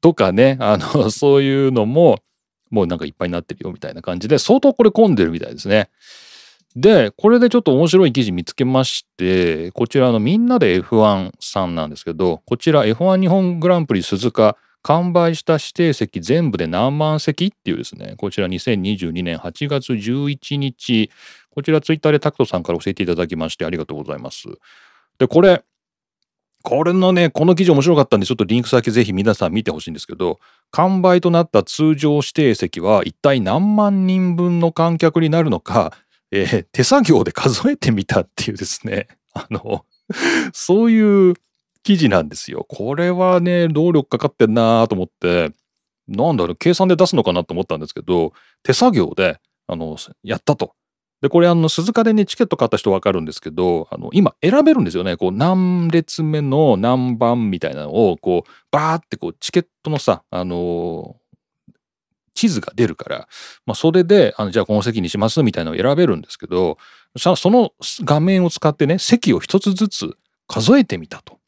[0.00, 2.18] とかね、あの、 そういうのも、
[2.70, 5.88] もうなんかいっぱいになってるよみたいな感じで、相当これ混んでるみたいですね。
[6.76, 21.10] で、これでちょっと面白い記事見つけまして、こちらのみんなで F1 さんなんですけど、こちら F1 日本グランプリ鈴鹿完売した指定席全部で何万席っていうですね、こちら2022年8月11日、
[21.50, 24.48] こちらツイッターでタクトさんから教えていただきましてありがとうございます。
[25.18, 25.62] で、これ、
[26.62, 30.38] これのね、この記事面白かったんで、ちょっとリンク先ぜひ皆さん見てほしいんですけど、
[30.70, 35.92] 完売となった通常指定席は一体何万人分の観客になるのか、
[36.30, 39.86] えー、手作業で数えてみたっていうですね、あの、
[40.52, 41.34] そういう
[41.82, 42.66] 記事なんですよ。
[42.68, 45.52] これはね、労力かかってんなと思って、
[46.08, 48.32] なんだろう、計算で出すのかなと思ったんですけど、
[48.62, 50.74] 手作業で、あの、やったと。
[51.22, 55.16] で、これ、あの、鈴鹿でね、チケット買った人わかるんですけど、あの、今選べるんですよね。
[55.16, 61.16] こう、何列目の何番みたいなのを、こう、バーってこう、チケットのさ、あの
[62.34, 63.28] 地図が出るから、
[63.66, 66.78] まあ、それで、あの、じゃあこの席にしますみたいなのを選べるんですけど、
[67.16, 67.72] その
[68.04, 71.38] 画面を使ってね、席を一つずつ数えてみたと。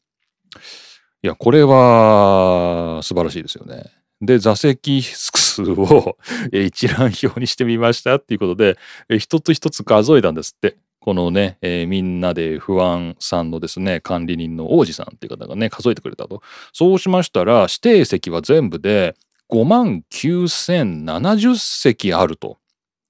[1.23, 4.02] いや、これは素晴らしいですよね。
[4.25, 6.17] で、座席数を
[6.51, 8.77] 一覧表にしてみましたっていうことで、
[9.19, 10.77] 一つ一つ数えたんですって。
[10.99, 16.41] このね、えー、みんなで不安さんのですね、管理人の王子さんっていう方がね、数えてくれたと。
[16.71, 19.17] そうしましたら、指定席は全部で
[19.49, 22.57] 5万9070席あると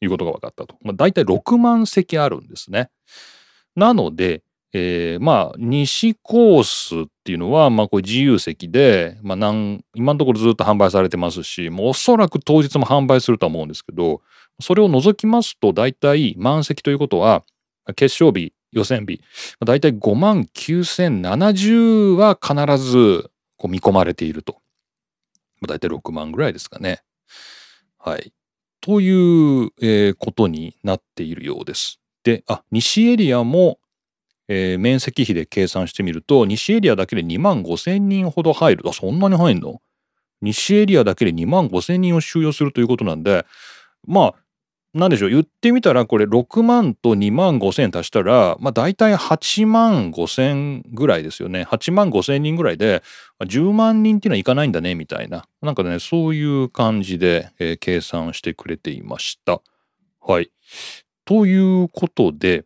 [0.02, 0.76] いうことが分かったと。
[0.82, 2.90] まあ、大体6万席あるんですね。
[3.76, 4.42] なので、
[4.74, 14.22] えー、まあ西コースっていうのはまあこれ自由席で、まあ、なん今のところずっと販売されてますしもうおそらく当日も販売するとは思うんですけど
[14.60, 17.44] それを除きますと大体満席ということは
[17.96, 19.22] 決勝日予選日
[19.64, 24.58] 大体5万9070は必ずこう見込まれていると
[25.68, 27.04] 大体6万ぐらいですかね。
[27.98, 28.34] はい。
[28.82, 32.00] という、えー、ことになっているようです。
[32.24, 33.80] で、あ、西エリアも
[34.48, 38.84] えー、面積比で計算してみると西エリアだけで2万5千人ほど入る。
[38.90, 39.82] あそんなに入るの？
[40.42, 43.46] 西エリアだけで2万5千人を収容するということなんで
[44.06, 44.34] まあ
[44.94, 45.30] 何でしょう？
[45.30, 51.64] 言ってみたらこれ6万と2万5千足したらまあ大体8万5千ぐらいですよね。
[51.64, 53.02] 8万5千人ぐらいで
[53.40, 55.46] 10万人っていうのはいかないんだねみたいな。
[55.62, 59.62] なんかねそういう感じで、えー、計算してくれていました。
[60.22, 60.52] はい。
[61.26, 62.66] ということで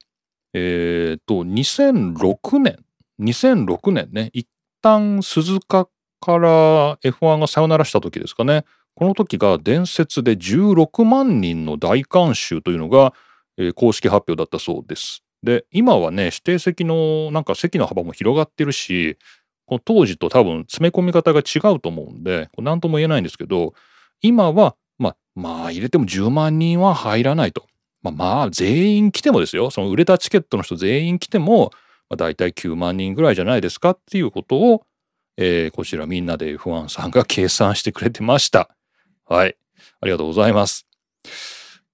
[0.60, 2.78] えっ、と、2006年、
[3.20, 4.48] 2006年ね、一
[4.82, 5.88] 旦鈴鹿
[6.20, 8.65] から F1 がさよならした時ですかね。
[8.96, 13.13] この時が伝説で16万人の大観衆というのが、
[13.58, 15.24] えー、公式発表だったそうです。
[15.43, 19.17] で、今はね、指定席のなんか席の幅も広がってるし、
[19.67, 23.74] この当時と多分詰め込み方が違うと思うんで、何とも言えないんですけど、
[24.22, 27.67] 今は、まあ、まあ入れても10万人は入らないと。
[28.12, 31.72] まあ、まあ全員来てもですよその売れたチケットの人全員来ても、
[32.10, 34.84] まあ、大体9万人ぐらいじゃないですかっていうことを、
[35.38, 38.70] えー、こちらみんなで F1 さんが計算してくれてました。
[39.26, 39.58] はい。
[40.02, 40.88] ありがとうございます。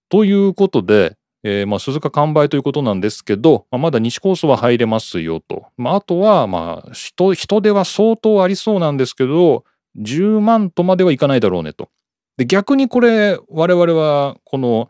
[0.10, 5.65] ということで、えー、まあ鈴鹿完売ということなんですけど、まあ、まだ西コースは入れますよと。
[5.78, 9.65] まあ、あとはまあ人人手は相当ありそうなんですけど
[9.97, 11.89] 10万とまではいかないだろうねと。
[12.38, 14.89] で逆にこれ我々はこの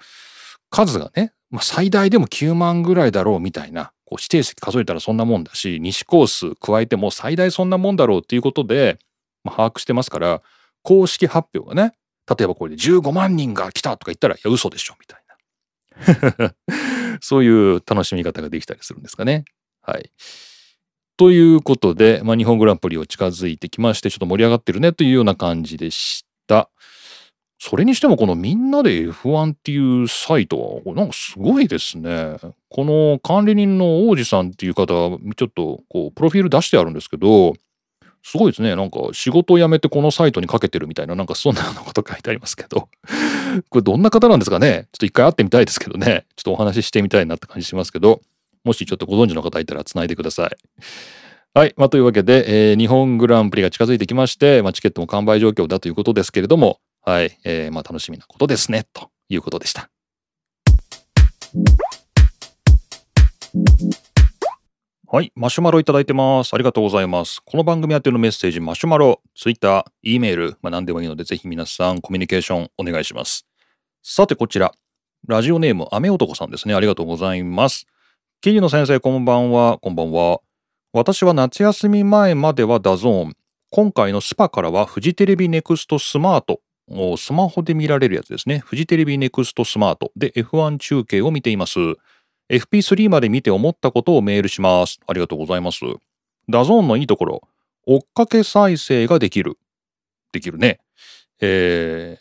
[0.73, 8.97] 数がね、まあ、最大でも9万ぐらいだろうみたいな、こう指定席数えたらそんなもんだし、西コース加えても最大そんなもんだろうっていうことで、
[9.43, 10.41] まあ、把握してますから、
[10.81, 11.93] 公式発表がね、
[12.27, 15.23] 例えばこれで15万人が来たとか言ったら、いや、嘘でしょみたい
[16.39, 16.55] な。
[17.21, 19.45] そういう楽しみ方ができたりするんですかね。
[19.81, 20.11] はい。
[21.17, 26.32] ということで、まあ、日本グランプリを近づいてきまして、ちょっと盛り上がってるねというような感じでした。
[27.65, 32.35] それにしてもこのみんなで F1 っていうサイトはなんかすごいですね。
[32.69, 37.53] この管理人の王子さんっていう方ちょっとこうプロフィール出してあるんですけど
[38.21, 38.75] すごいですね。
[38.75, 42.89] なんか仕事を辞めてこのサイトにかけてるみたいななんかそんなこと書いてありますけど
[43.69, 44.89] これどんな方なんですかね？
[44.91, 48.21] ちょっと一回会ってみたいですけどねちょっとお話ししてみたいなって感じしますけど
[48.65, 50.49] もしちょっとご存知の方いたら繋いでください。
[51.53, 51.73] はい。
[51.77, 57.37] まあ、というわけで、えー、日本グランプリが近づいてきまして、まあ、チケットも完売状況だということですけれども、はい。
[57.43, 59.89] えー、まあ楽しみなことですね、ということでした。
[65.05, 65.31] はい。
[65.35, 66.53] マシュマロいただいてます。
[66.53, 67.41] ありがとうございます。
[67.45, 73.45] この番組宛てのメッセージ、マシュマロ、ツイッター、E メール、まあ何でもいいので、ぜひ皆さんコミュニケーションお願いします。
[74.01, 74.71] さて、こちら。
[75.27, 76.73] ラジオネーム、雨男さんですね。
[76.73, 77.85] ありがとうございます。
[78.39, 79.77] 桐野先生、こんばんは。
[79.77, 80.39] こんばんは。
[80.93, 83.33] 私は夏休み前までは DAZN。
[83.71, 86.61] 今回のスパからはフジテレビネクストスマート
[87.17, 88.59] スマホで見られるやつですね。
[88.59, 91.79] フジテレビネクストスマートで F1 中継を見ています。
[92.49, 94.99] FP3 まで見て思ったことをメールします。
[95.07, 95.79] ありがとうございます。
[96.49, 97.41] DAZN のいいところ、
[97.85, 99.57] 追っかけ再生ができる。
[100.31, 100.79] できるね。
[101.39, 102.19] え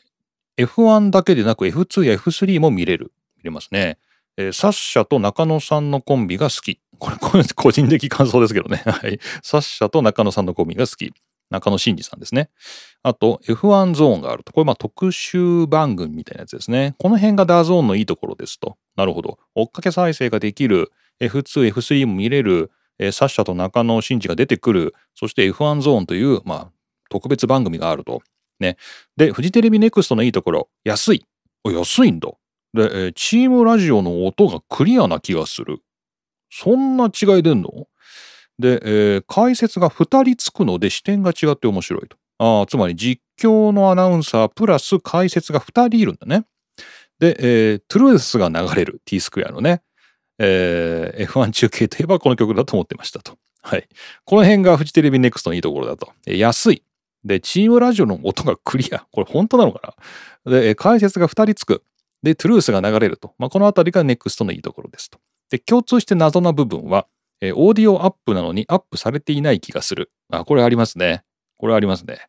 [0.56, 3.12] ー、F1 だけでなく F2 や F3 も見れる。
[3.38, 3.98] 見れますね。
[4.36, 6.80] えー、サッシャと中野さんのコンビが好き。
[6.98, 7.16] これ、
[7.54, 8.82] 個人的感想ですけどね。
[8.86, 9.18] はい。
[9.42, 11.12] サッシャと中野さんのコンビが好き。
[11.52, 12.50] 中野真二さんですね。
[13.02, 14.52] あと、F1 ゾーンがあると。
[14.52, 16.94] これ、まあ、特集番組みたいなやつですね。
[16.98, 18.76] この辺がダーゾーンのいいところですと。
[18.96, 19.38] なるほど。
[19.54, 20.90] 追っかけ再生ができる。
[21.20, 22.70] F2、F3 も見れる。
[22.98, 24.94] えー、サッシャと中野真二が出てくる。
[25.14, 26.72] そして F1 ゾーンという、まあ、
[27.10, 28.22] 特別番組があると。
[28.60, 28.76] ね。
[29.16, 30.68] で、フジテレビネクストのいいところ。
[30.84, 31.26] 安い。
[31.64, 32.28] 安いんだ。
[32.74, 35.80] で、えー、チームラジオの音がクリアな気がする。
[36.50, 37.86] そんな違い出んの？
[38.62, 42.16] で、えー、解説が2人つくので視点が違って面白いと。
[42.38, 46.44] あつまり実況のアナウンサープラス解説が2人いるんだね。
[47.18, 49.82] で、えー、トゥルースが流れる T スクエアのね、
[50.38, 53.36] えー、F1 中継といえばこの曲だと思ってましたと。
[53.62, 53.88] はい。
[54.24, 56.12] この辺がフジテレビネクストのいいところだと。
[56.26, 56.82] えー、安い。
[57.24, 59.06] で、チームラジオの音がクリア。
[59.12, 59.94] これ本当なのか
[60.44, 60.60] な？
[60.60, 61.84] で、解説が2人つく。
[62.22, 63.34] で、 TRUTH が流れると。
[63.38, 65.18] まあ、このあたりがネクストのいいところですと。
[65.50, 67.06] で、共通して謎な部分は、
[67.42, 70.10] えー、オーディオアップなのにアップされていない気がする。
[70.30, 71.24] あ、これありますね。
[71.58, 72.20] これありますね。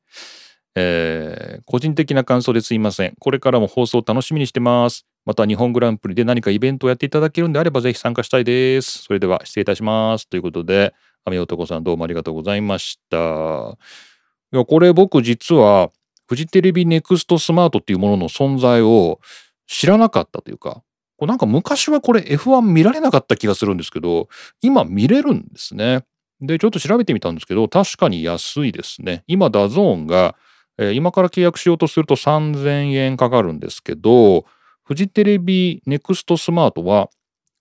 [0.76, 3.14] えー、個人的な感想ですいません。
[3.20, 5.06] これからも放送楽しみにしてます。
[5.24, 9.04] また日本グランプリで何かイベントをやっていただけるんであればぜひ参加したいです。
[9.04, 10.28] それでは失礼いたします。
[10.28, 10.96] ということで、
[11.26, 13.18] 雨男さんどうもありがとうございました。
[13.18, 15.92] いや、これ僕実は
[16.28, 19.20] フジテレビネクストスマートっていうものの存在を
[19.68, 20.82] 知らなかったというか、
[21.26, 24.30] なんか昔はこれ F1 見られなかった気がするんですけど、
[24.62, 26.06] 今見れるんですね。
[26.42, 29.24] で、ちょっと調べてみたんですけど、確かに安いですね。
[29.28, 30.36] 今、 DAZN が、
[30.78, 34.46] えー、今から契約しようとすると3000円かかるんですけど、
[34.84, 37.10] フジテレビネクストスマートは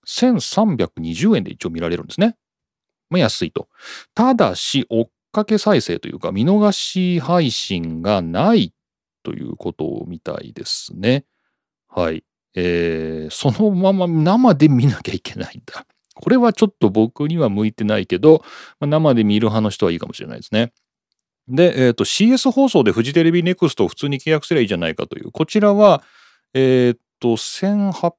[0.07, 2.35] 1320円で一応見られるんですね。
[3.09, 3.69] まあ、安いと。
[4.13, 8.73] ただし、追っかけ再生というか、見逃し配信がない
[9.23, 11.25] ということみたいですね。
[11.87, 12.23] はい。
[12.55, 15.85] えー、そのまま生で見なきゃいけないんだ。
[16.15, 18.43] これはちょっと僕には向いてないけど、
[18.79, 20.71] まあ、生で見る派の人はいいかもしれないですね。
[21.47, 26.03] で、えーと、CS 放送でフジテレビネクストを普通に契約すればいいじゃないかという、こちらは、
[26.53, 28.13] えっ、と、1800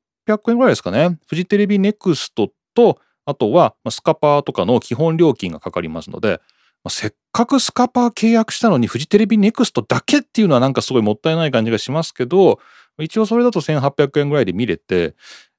[0.49, 1.19] 円ぐらいですかね。
[1.27, 6.41] フジテレビネクストと、あとはスカパーとかの基本料金がかかりますので、
[6.83, 12.59] まあ、せっかくスカパー契約したのにフジテレビネクストだけっていうのはなんかすごいもったいない感じがしますけど、
[12.99, 15.15] 一応それだと1800円ぐらいで見れて、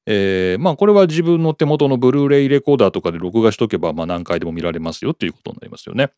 [0.05, 6.11] えー、まあこれは自分の手元のブルーレイレコーダーとかで録画しとけば、まあ何回でも見られますよっていうことになりますよね。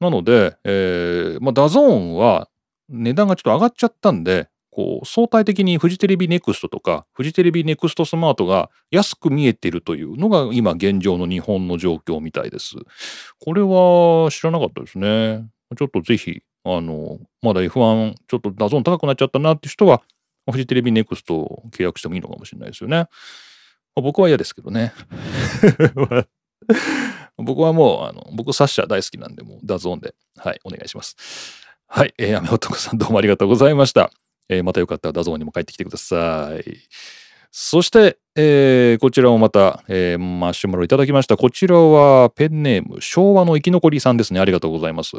[0.00, 2.48] なので、えー、まあ DAZN は
[2.88, 12.74] 値段がちょっと上がっちゃったんで、こう相対的にフジテレビネクストとかフジテレビネクストスマートが安く見えてるというのが今現状の日本の状況みたいです。
[13.38, 15.46] これは知らなかったですね。
[15.78, 20.02] ちょっとぜひ、あの、まだ F1 ちょっと DAZN 高くなっちゃったなって人は
[20.50, 23.06] フジテレビネクストを契約してもいいのかもしれないですよね。
[23.96, 24.92] 僕は嫌ですけどね。
[27.36, 31.16] 僕はもう、あの、僕サッシャ大好きなんで、もう DAZN で、はい、お願いします。
[31.86, 34.10] はい、えー、雨男さんどうもありがとうございました。
[34.48, 36.78] えー、またよかったら DAZN にも帰ってきてください。
[37.50, 41.36] そして、えー、こちらもまた、えー、マシュマロいただきました。
[41.36, 44.40] こちらはペンネーム、昭和の生き残りさんですね。
[44.40, 45.16] ありがとうございます。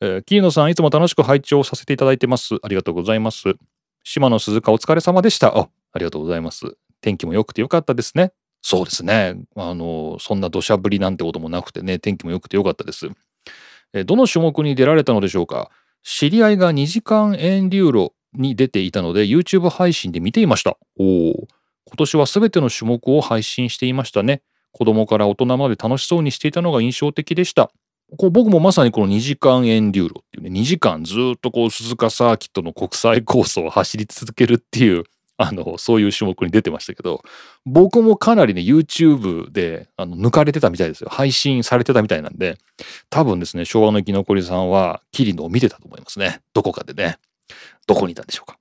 [0.00, 2.54] えー、キーノさん、いつも楽しく拝聴させていただいてます。
[2.62, 3.54] ありがとうございます。
[4.04, 5.56] シマノ鈴鹿お疲れ様でした。
[5.56, 6.76] あ、ありがとうございます。
[7.00, 8.32] 天気も良くて良かったですね。
[8.62, 9.36] そうですね。
[9.56, 13.08] あの、そんな土砂降りなんてこともなくてね、天気も良くて良かったです。
[13.92, 15.70] えどの種目に出られたのでしょうか？
[16.02, 20.76] 知り合いが2時間エンデューロに出ていたので YouTube 配信で見ていました。
[20.98, 21.48] おお。
[21.86, 24.42] 今年は全ての種目を配信していましたね。
[24.72, 27.72] 子供から大人まで楽しそうにしていたのが印象的でした。
[28.16, 35.04] こう僕もまさにこの2時間エンデューロっていうね、2時間ずっとこう鈴鹿サーキットの国際コースを走り続けるっていう、
[35.42, 37.22] あの、そういう種目に出てましたけど、
[37.64, 41.08] 僕もかなりね、YouTube であの抜かれてたみたいですよ。
[41.10, 42.58] 配信されてたみたいなんで、
[43.08, 46.42] 多分ですね、昭和の生き残りさんは、キリノを見てたと思いますね。
[46.52, 47.16] どこかでね。
[47.86, 48.58] どこにいたんでしょうか。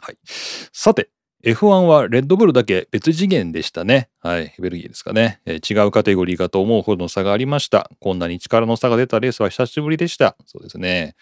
[0.00, 0.18] はい。
[0.26, 1.08] さて、
[1.44, 4.08] F1 はレッドブルだけ別次元でしたね。
[4.20, 4.54] はい。
[4.58, 7.90] ベルギーですかね、えー、違うカテゴリーかと思うほどの差がありました。
[8.00, 10.36] こんなに力の差が出たレースは久しぶりでした。
[10.46, 11.16] そうですね。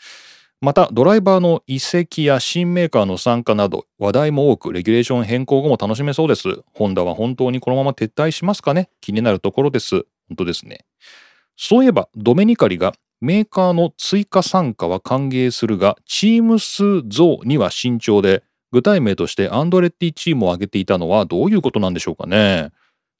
[0.61, 6.63] また、ドライバーの移籍や新メーカーの参加など話題も多く、レギュレーション変更後も楽しめそうです。
[6.73, 8.89] ホンダは本当にこのまま撤退しますかね？
[9.01, 10.05] 気になるところです。
[10.29, 10.85] 本当ですね。
[11.57, 22.71] そういえば、ドメニカリがメーカーの追加参加は歓迎するが、チーム数増には慎重で、具体名としてアンドレッティチームを挙げていたのはどういうことなんでしょうかね。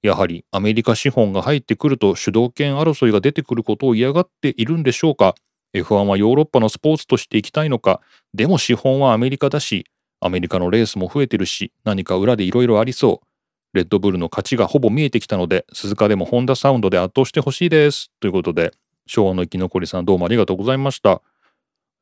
[0.03, 5.35] やはりアメリカ資本が入ってくると主導権争いが出てくることを嫌がっているんでしょうか。
[5.75, 8.01] F1 はヨーロッパのスポーツとしていきたいのか。
[8.35, 9.87] でも資本はアメリカだし
[10.21, 13.27] アメリカのレースも増えてるし何か裏でいろいろありそう。
[13.75, 18.11] レッドブルの勝ちがほぼ見えてきたので鈴鹿でもホンダサウンドで圧倒してほしいです。
[18.21, 18.73] ということで
[19.07, 21.23] 昭和の生き残りさんどうもありがとうございました。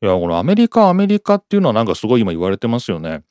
[0.02, 3.22] いやこのアメリカアメリカっていうのはなんかすごい今言われてますよね。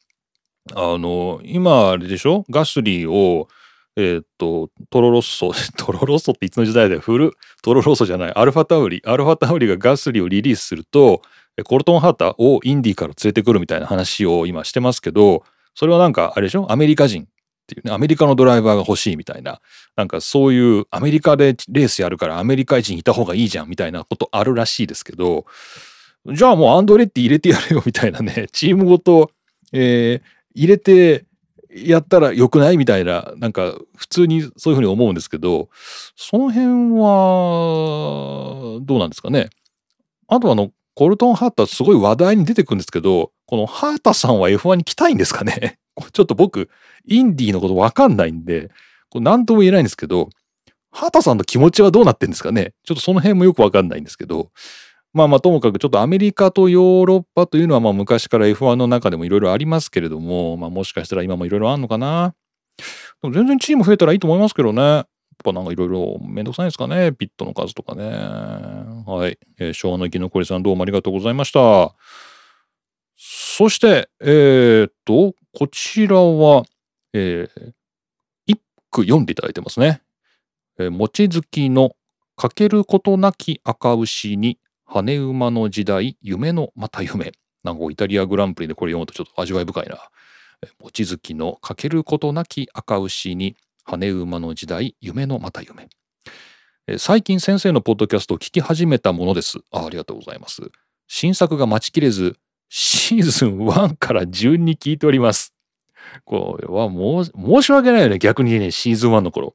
[0.73, 2.45] あの今あれでしょ？
[2.49, 3.47] ガスリーを
[3.95, 11.21] えー、っと、トロロッソ、 トロロッソっていつの時代だよ、フル、トロロッソじゃない、アルファタウリ、アルファタウリがガスリーをリリースすると、
[11.65, 15.43] コルトンハータをインディーから連れてくるみたいな話を今してますけど、
[15.75, 16.71] それはなんかあれでしょ？
[16.71, 17.25] アメリカ人っ
[17.67, 19.59] ていうね、アメリカのドライバーが欲しいみたいな、
[19.97, 25.45] なんかそういうアメリカでレースやるからアメリカ人いた方がいいじゃんみたいなことあるらしいですけど、
[26.25, 29.31] じゃあもうアンドレッティ入れてやるよみたいなね、チームごと、
[29.73, 31.25] えー、入れて
[31.69, 32.77] やったら良くない？
[32.77, 35.69] みたいな、なんか普通にそういうふうに思うんですけど、
[36.15, 36.65] その辺
[37.01, 39.49] はどうなんですかね？
[40.27, 45.77] あとあの、コルトン・ハータすごい話題に出てくるんですけど、このハータさんは F1 に来たいんですかね？
[46.13, 46.69] ちょっと僕、
[47.05, 48.69] インディーのことわかんないんで、
[49.09, 50.29] これ何とも言えないんですけど、
[50.91, 52.73] ハータさんの気持ちはどうなってんですかね？
[52.83, 54.49] ちょっとその辺もよくわかんないんですけど、
[55.13, 62.35] まあまあともかくちょっとアメリカとヨーロッパというのはまあ昔から F1 の中でもいろいろありますけれども、まあもしかしたら今もいろいろあんのかな。
[63.21, 64.81] でも全然チーム増えたらいいと思いますけどね。
[64.81, 65.05] やっ
[65.43, 67.11] ぱなんかいろいろめんどくさいですかね。
[67.13, 68.03] ピットの数とかね。
[68.05, 69.37] はい。
[69.57, 71.95] えー、昭和の生き残りさんどうもありがとうございました。
[73.15, 76.63] そして、えー、っと、こちらは、
[77.13, 77.73] えー、
[78.45, 80.01] 一句読んでいただいてますね。
[80.77, 81.91] えー、餅月の
[82.35, 84.57] かけることなき赤牛に
[84.91, 87.31] 羽馬の時代、夢のまた夢。
[87.63, 89.97] なんかイタリアグランプリでこれ読むとちょっと味わい深いな。
[90.79, 95.89] 望月のかけることなき赤牛に羽馬の時代、夢のまた夢。
[96.97, 99.85] 最近先生のポッドキャストを聞き始めたものですあ。
[99.85, 100.63] ありがとうございます。
[101.07, 102.35] 新作が待ちきれず、
[102.69, 105.53] シーズン1から順に聞いております。
[106.25, 108.17] これはもう、申し訳ないよね。
[108.17, 109.53] 逆にね、シーズン1の頃。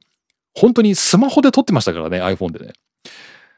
[0.53, 2.73] 本当にスマホで撮ってましたからね、iPhone でね。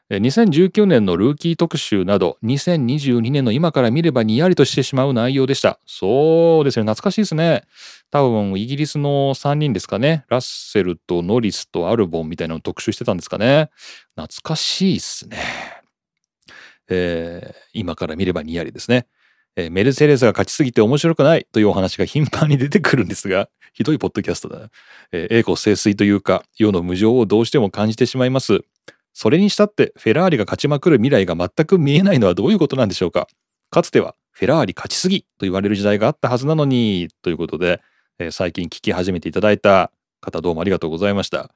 [0.10, 5.80] 2019年のルーキー特集など2022年の今から見ればにやりとしてしまう内容でした。
[5.86, 7.64] そうですね、懐かしいですね。
[8.10, 10.26] 多分イギリスの3人ですかね。
[10.30, 13.70] ラッセルとノリスとアルボンみたいなのを特集してたんですかね。
[14.16, 15.38] 懐かしいっすね。
[16.90, 19.08] えー、今から見ればにやりですね。
[19.58, 24.70] え、メルセデスが勝ちすぎて面白くないというお話が頻繁に出てくるんですが、 ひどいポッドキャストだ。
[25.12, 28.62] えー、栄光盛衰というか、世の無情をどうしても感じてしまいます。
[29.20, 33.28] それにしたってフェラーリが勝ちまくる未来が全く見えないのはどういうことなんでしょうか？
[33.72, 37.82] かつてはフェラーリ勝ちすぎと言われる時代があったはずなのにということで、
[38.20, 39.92] えー、最近聞き始めていただいた
[40.22, 41.50] 方どうもありがとうございました。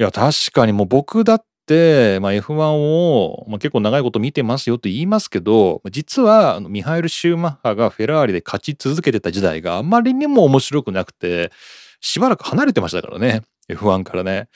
[0.00, 11.52] いや確かにもう僕だって、まあ、F1 を、まあ、結構長いこと見てますよと言いますけど実はあのミハエル・シューマッハがフェラーリで勝ち続けてた時代があまりにも面白くなくて
[12.00, 13.42] しばらく離れてましたからね。
[13.68, 14.48] F1 からね。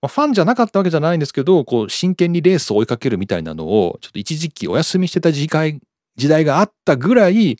[0.00, 5.80] まあ、ファンじゃなかったわけじゃないんですけど、こう、真剣にレースを追いかけるみたいなのを、ちょっと一時期お休みしてた時代
[6.18, 7.56] 時代があったぐらい、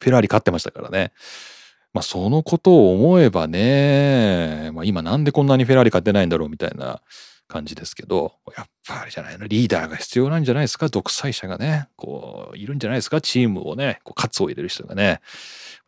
[0.00, 1.12] フェラーリ勝ってましたからね。
[1.92, 7.02] まあ、そのことを思えばね、まあ、今なんでこんなにフェラーリ勝てないんだろうみたいな
[7.48, 15.20] 感じですけど、やっぱりじゃないの、リーダーが必要なんじゃないですか、独裁者がね、こう、いるんじゃないですか、チームをね、こう、喝を入れる人がね。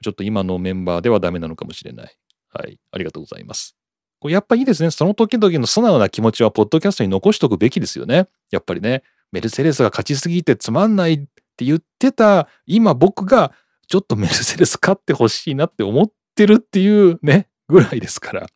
[0.03, 2.17] ちょっと今のメンバーではダメなのかもしれない。
[2.53, 3.80] はい、ありがとうございます。
[4.21, 4.91] これやっぱいいですね。
[4.91, 8.29] その時々の素直な気持ちはポッドキャストに残しとくべきですよね。
[8.51, 9.03] やっぱりね、
[9.33, 11.19] メルセデスが勝ちすぎてつまんないっ
[11.57, 13.53] て言ってた今僕が
[13.89, 18.47] ちょっとメルセデス勝ってほしいなって思ってるっていうね、ぐらいですから。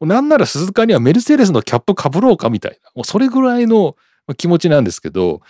[0.00, 2.90] なんなら鈴鹿にはメルセデスのキャップかぶろうかみたいな。
[2.94, 3.96] もうそれぐらいの
[4.36, 5.42] 気持ちなんですけど、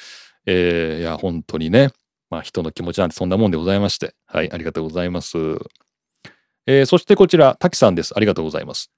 [0.47, 1.93] えー、いや、本当にね、
[2.31, 4.15] まあ人の気持ちなんてそんなもんでございまして。
[4.27, 5.37] はい、ありがとうございます。
[6.67, 8.13] えー、そしてこちら、滝さんです。
[8.17, 8.91] ありがとうございます。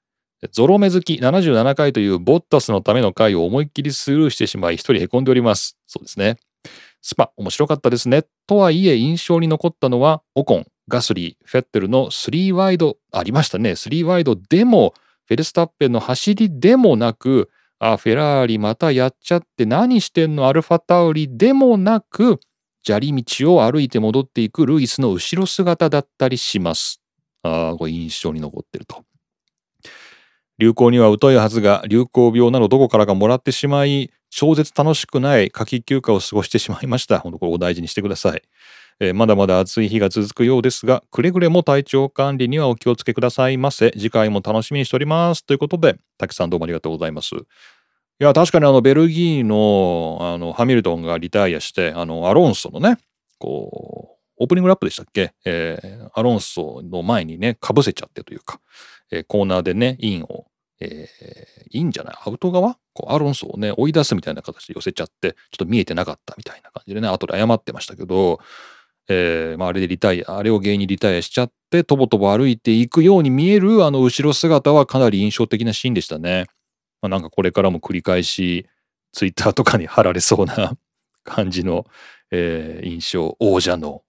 [0.51, 5.77] ゾロ目好き77回というボッタスのための回を思いっきりスルーしてしまい一人凹んでおります。
[5.85, 6.37] そうですね。
[7.01, 8.23] スパ、面白かったですね。
[8.47, 13.71] とはいえ印象に残ったのはオコン、ガスリー、フェッテルの3ワイドありましたね。
[13.71, 14.93] 3ワイドでも
[15.25, 20.47] フェルスタッペンの走りでもなくあ、フェラーリまたやっちゃって何してんの？
[20.47, 22.39] アルファタウリでもなく
[22.83, 27.01] 砂利道を歩いて戻っていくルイスの後ろ姿だったりします。
[27.43, 29.03] ああ、これ印象に残ってると。
[30.59, 37.19] 流行には疎いはずが流行病などどこからかもらってしまい超絶楽しくない夏季休暇を過ごしてしまいました。
[37.19, 38.43] ほんとこれお大事にしてください。
[38.99, 43.91] えー、まだまだ暑い日が続くようですが、くれぐれも体調管理にはお気をつけくださいませ。
[43.91, 45.45] 次回も楽しみにしております。
[45.45, 47.35] ということで、滝さんどうもありがとうございます。
[47.35, 47.39] い
[48.21, 52.97] いや、確かにあの、ベルギーの、あの、ハミルトンがリタイアして、あの、アロンソのね、
[53.37, 55.33] こう、オープニングラップでしたっけ？
[55.45, 58.59] えー、アロンソの前にね、かぶせちゃってというか、
[59.09, 60.47] えー、コーナーでね、インを、
[60.79, 62.77] えー、インじゃない、アウト側？
[62.93, 68.39] こうアロンソをね、追い出すみたいな形で寄せちゃって、ちょっと見えてなかったみたいな感じでね、後で謝ってましたけど、
[69.07, 76.45] えー、まあ、あれでリタイア、あれを原因にリタイアしちゃって、とぼとぼ歩いていくように見えるあの後ろ姿はかなり印象的なシーンでしたね。
[77.01, 78.67] まあ、なんかこれからも繰り返し
[79.11, 80.77] ツイッターとかに貼られそうな
[81.23, 81.85] 感じの、
[82.31, 84.03] えー、印象王者の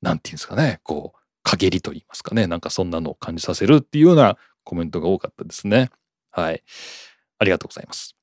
[0.00, 5.90] なんていうんですかねこう陰りと言いますかねなんかそんなのを感じさせるっていうようなコメントが多かったですね。
[6.32, 6.62] はい。
[7.38, 8.16] ありがとうございます。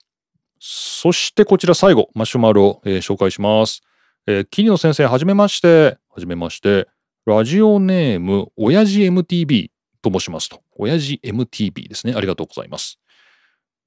[0.60, 3.82] そしてこちら最後マシュマロ、えー、紹介します。
[4.28, 5.98] えー、桐野先生はじめまして。
[6.10, 6.88] はじめまして。
[7.26, 9.70] ラジオネーム親父 MTV
[10.02, 10.62] と申しますと。
[10.76, 12.14] 親父 MTV ですね。
[12.16, 13.00] ありがとうございます。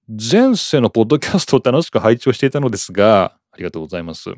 [0.09, 4.31] 前世のポッドキャストを楽しく拝聴していたのですが、ありがとうございます。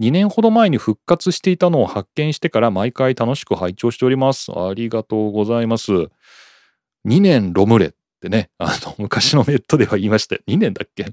[0.00, 4.50] 2年ほど前に復活していたのを発見してから毎回楽しく拝聴しております。
[4.50, 5.92] ありがとうございます。
[7.06, 11.06] 2年ロムレってね、あの、昔のネットでは言いましたよ2年だっけ？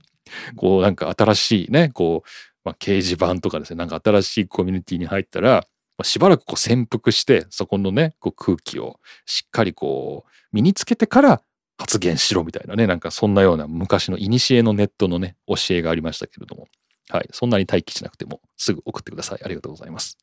[0.55, 2.29] こう、なんか新しいね、こう、
[2.63, 5.65] まあ、掲示板とかですね、なんか新しいコミュニティに入ったら、
[5.97, 11.41] まあ、しばらくこう潜伏して、そこのね、こう空気をしっかりこう、身につけてから
[11.79, 16.67] 発言しろみたいなね、なんかそんなような昔の古のネットのね、教えがありましたけれども、
[17.09, 19.39] はい、そんなに待機しなくてもすぐ送ってください。
[19.43, 20.17] ありがとうございます。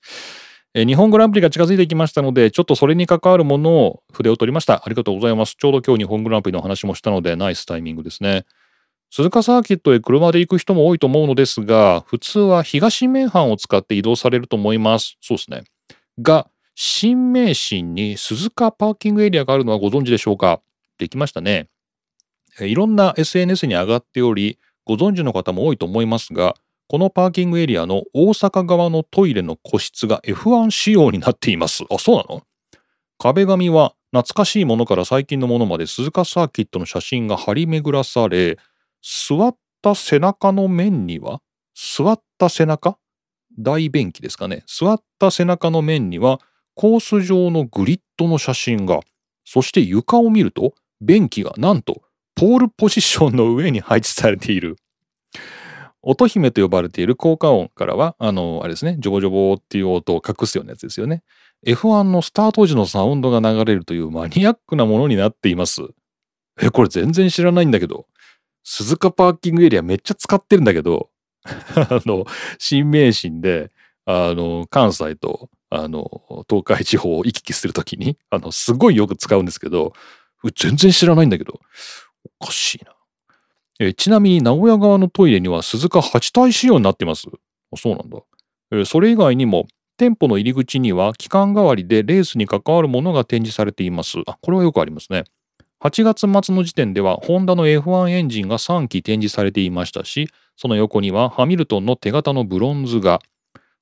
[0.75, 4.83] え日本グランプリが近づいてきましたので、ちょっとそれに関わるものを筆を取りました。
[4.85, 5.55] ありがとうございます。
[5.59, 8.45] ちょうど今日日本グランプリの話もしたので、ナイスタイミングですね。
[9.11, 15.17] 鈴鹿サーキットへ車で行く人も多いと思うのですが、普通は東名阪を使って移動されると思います。
[15.23, 15.65] そうですね。
[16.21, 20.61] が、新名神に鈴鹿パーキングエリアがあるのはご存知でしょうか？
[20.99, 21.69] できましたね。
[22.61, 26.55] いろんな SNS に上がっており、ご存知の方も多いと思いますが、
[26.89, 31.85] このパーキングエリアの大阪側のトイレの個室が F1 仕様になっています。
[31.91, 32.43] あ、そうなの？
[33.19, 38.59] 壁紙は懐かしいものから最近のものまで鈴鹿サーキットの写真が張り巡らされ、
[39.03, 41.41] 座った背中の面には、
[41.75, 42.99] 座った背中？
[43.59, 44.63] 大便器ですかね。
[44.67, 46.41] 座った背中の面には、
[46.75, 49.01] コース上のグリッドの写真が、
[49.45, 52.03] そして床を見ると、便器がなんと
[52.35, 54.77] ポールポジションの上に配置されている。
[56.09, 61.25] 音姫と呼ばれている効果音からは、あの、あれですね、ジョボジョボっていう音を隠すようなやつですよね。
[61.67, 65.83] F1 のスタート時のサウンドが流れるというマニアックなものになっています。
[66.63, 68.07] え、これ全然知らないんだけど。
[68.63, 71.11] 鈴鹿パーキングエリアめっちゃ使ってるんだけど、
[71.45, 72.25] あの、
[72.59, 73.73] 新名神で、
[74.05, 79.93] あの、関西と、あの、東海地方を行き来するときに、あの、すごいよく使うんですけど、
[80.55, 81.61] 全然知らないんだけど、
[82.41, 82.96] おかしいな。
[83.79, 87.27] えちなみに名古屋側のトイレには鈴鹿8体仕様になってます。
[87.77, 88.19] そうなんだ。
[88.73, 89.67] えそれ以外にも、
[89.99, 94.19] 店舗の入り口には期間代わりでレースに関わるものが展示されています。
[94.27, 95.25] あ、これはよくありますね。
[95.83, 103.21] 8月末の時点では、ホンダの F1 エンジンが3機展示されていましたし、その横にはハミルトンの手形のブロンズが、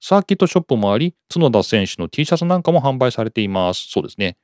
[0.00, 3.86] サーキットショップもあり、角田選手の T シャツなんかも販売されています。
[3.88, 4.36] そうですね。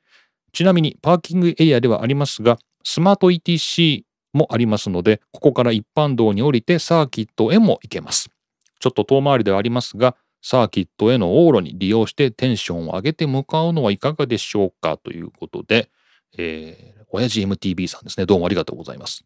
[0.52, 8.30] ちなみに、パーキングエリアではありますが、スマート ETC もありますので、ここから一般道に降りてサーキットへも行けます。
[8.78, 14.96] ちょっと遠回りではありますが、サーキットへの往路に利用してテンションを上げて向かうのはいかがでしょうか？
[14.96, 15.90] ということで、
[16.38, 18.24] えー、親父 MTV さんですね。
[18.24, 19.24] どうもありがとうございます。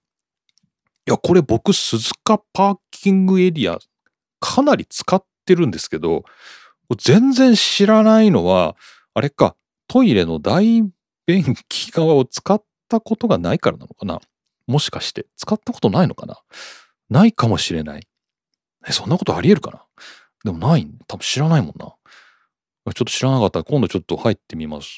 [1.06, 3.78] いや、これ僕、鈴鹿パーキングエリア、
[4.40, 6.24] かなり使ってるんですけど、
[6.98, 8.74] 全然知らないのは、
[9.12, 9.54] あれか、
[9.86, 10.82] トイレの大
[11.26, 14.20] 便器側を使ったことがないからなのかな？
[14.66, 15.26] もしかして。
[15.36, 16.38] 使ったことないのかな？
[17.10, 18.06] ないかもしれない。
[18.86, 19.84] え、そんなことあり得るかな？
[20.44, 20.86] でもない。
[21.06, 21.86] 多分知らないもんな。
[21.86, 24.96] ちょっと知らなかったら今度ちょっと入ってみます。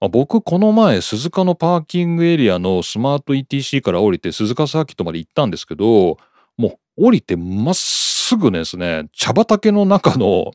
[0.00, 6.18] あ僕、この前、鈴鹿のパーキングエリアのスマート ETC から降りて鈴鹿サーキットまで行ったんですけど、
[6.56, 10.52] もう降りてまっすぐですね、茶畑の中の、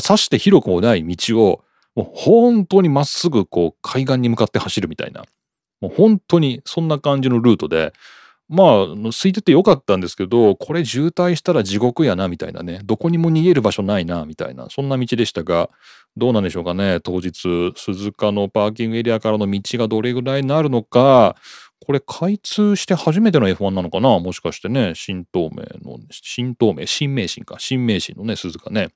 [0.00, 1.64] さして広くもない道を、
[1.96, 5.24] もう本当にまっすぐこう海岸に向かって走るみたいな。
[5.80, 7.92] もう本当にそんな感じのルートで、
[8.48, 12.80] まあ、空いててよかったんですけど、これ渋滞したら地獄やな、みたいなね。
[12.84, 14.68] どこにも逃げる場所ないな、みたいな。
[14.68, 15.70] そんな道でしたが、
[16.16, 17.00] どうなんでしょうかね。
[17.00, 21.36] 当日、鈴鹿のパーキングエリアからの道がどれぐらいになるのか、
[21.86, 28.88] これ開通して初めての F1 なのかなもしかしてね、新東名の、新東名、新名神か、新名神のね、鈴鹿ね。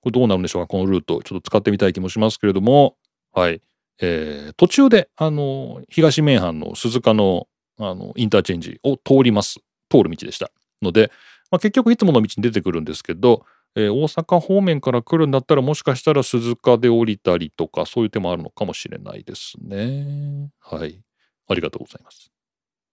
[0.00, 1.20] これどうなるんでしょうかこのルート。
[1.22, 2.96] ちょっと使ってみたい気もしますけれども、
[3.32, 3.60] はい。
[4.00, 7.46] えー、途中で、あの、東名阪の鈴鹿の、
[7.78, 9.60] あの、インターチェンジを通ります。
[9.90, 10.50] 通る道でした。
[10.82, 11.10] ので、
[11.50, 13.44] まあ、結局いつもの道に出てくるんですけど、
[13.76, 20.50] えー、大阪方面から来るんだったらもしかしたら鈴鹿で降りたりとかそういう手もあるのかもしれないですね。
[20.60, 21.00] はい。
[21.48, 22.30] ありがとうございます。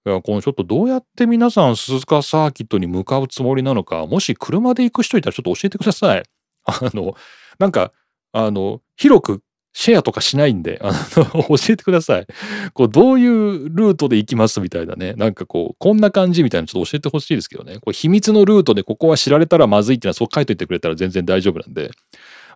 [0.06, 6.24] いや、このちょっとどうやって皆さん鈴鹿サーキットに向かうつもりなのか、もし車で行く人いたらちょっと教えてください。
[6.66, 7.16] あの、
[7.60, 7.93] なんか、
[8.32, 9.43] あの、広く
[9.74, 12.28] シェアとかしないんで、あの、 教えてください。
[12.74, 15.13] こう、どういうルートで行きますみたいなね。
[15.13, 17.76] なんかこう、こんな感じみたいなちょっと教えてほしいですけどね。
[17.76, 21.91] こう、秘密のルートでここは知られたらまずいっていうのはそう書いといてくれたら全然大丈夫なんで、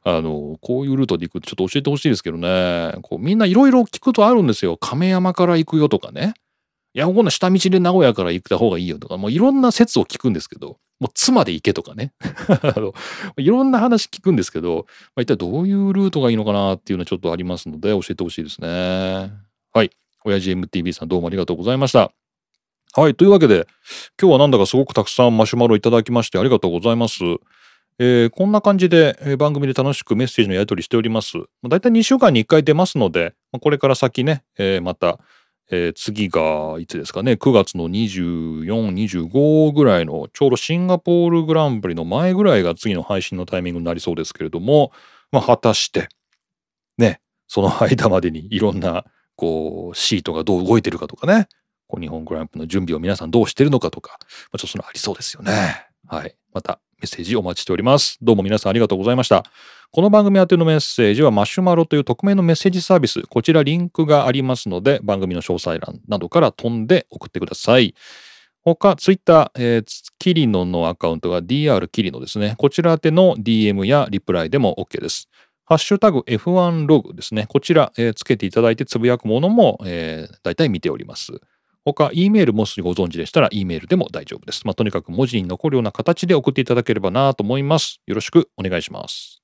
[0.04, 2.94] あの、こういうルートで行くってちょっと教えてほしいですけどね。
[3.02, 4.78] こう、みんないろいろ聞くとあるんですよ。
[4.78, 6.34] 亀山から行くよとかね。
[6.96, 12.14] いや、こんな下道で名古屋から行った方がいいよとか、もういろんな説を聞くんですけど、もう妻で行けとかね。
[13.36, 19.30] いろんな話聞くんですけど、まあ、一体どういうルートがいいのかなっていうのはちょっとありますので、教えてほしいですね。
[19.74, 19.92] はい。
[20.24, 22.14] 親父 MTV さんどうもありがとうございました。
[22.94, 23.16] はい。
[23.16, 23.68] というわけで、
[24.18, 27.24] 今日はなんだかすごくたくさんマシュマロいただきましてありがとうございます。
[28.00, 31.34] えー、こんな感じで、えー、番組で楽しくメッセージのやり取りしております。
[31.68, 35.20] だいたい2週間に1回出ますので、まあ、これから先ね、えー、また、
[35.72, 44.92] えー、次がいつですかね？9月の2425ぐらいのちょうどシンガポールグランプリの前ぐらいが次の配信のタイミングになりそうですけれども、
[45.32, 46.08] まあ、果たして
[46.98, 49.06] ねその間までにいろんな
[49.36, 51.48] こうシートがどう動いてるかとかね
[51.88, 55.88] こう日本グランプリの準備を皆さんどうしてるのかとか、まあ、ちょっとそのありそうですよね。
[56.08, 56.36] はい。
[56.54, 58.18] またメッセージお待ちしております。
[58.22, 59.44] どうも皆さんありがとうございました。
[59.92, 67.96] この番組宛てのメッセージはマシュマロという匿名のメッセージサービス、こちらリンクがありますので、番組の詳細欄などから飛んで送ってください。
[68.62, 69.84] 他、ツイッター、
[70.18, 72.56] キリノのアカウントが DR キリノですね。
[72.58, 75.30] こちら宛ての DM やリプライでも OK です。
[75.66, 77.46] ハッシュタグ F1 ログですね。
[77.48, 81.42] こちら、えー、つけていただいてつぶやくものも、えー、大体見ております。
[81.86, 84.66] 他、E メールもしご存知でしたら E メールでも大丈夫です。
[84.66, 88.02] まあ、とにかく文字に残るような形で送っていただければなと思います。
[88.08, 89.44] よろしくお願いします。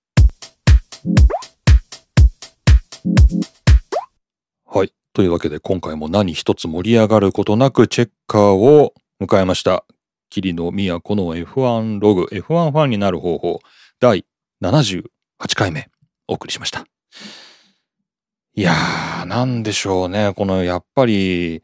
[4.66, 4.92] はい。
[5.14, 9.86] というわけで今回も何一つ盛り上がることなくチェッカーを迎えました。
[10.32, 13.60] 霧の都の F1 ログ、F1 ファンになる方法、
[14.00, 14.26] 第
[14.64, 15.04] 78
[15.56, 15.90] 回目
[16.28, 16.86] お送りしました。
[18.56, 20.34] いやー、なんでしょうね。
[20.36, 21.62] このやっぱり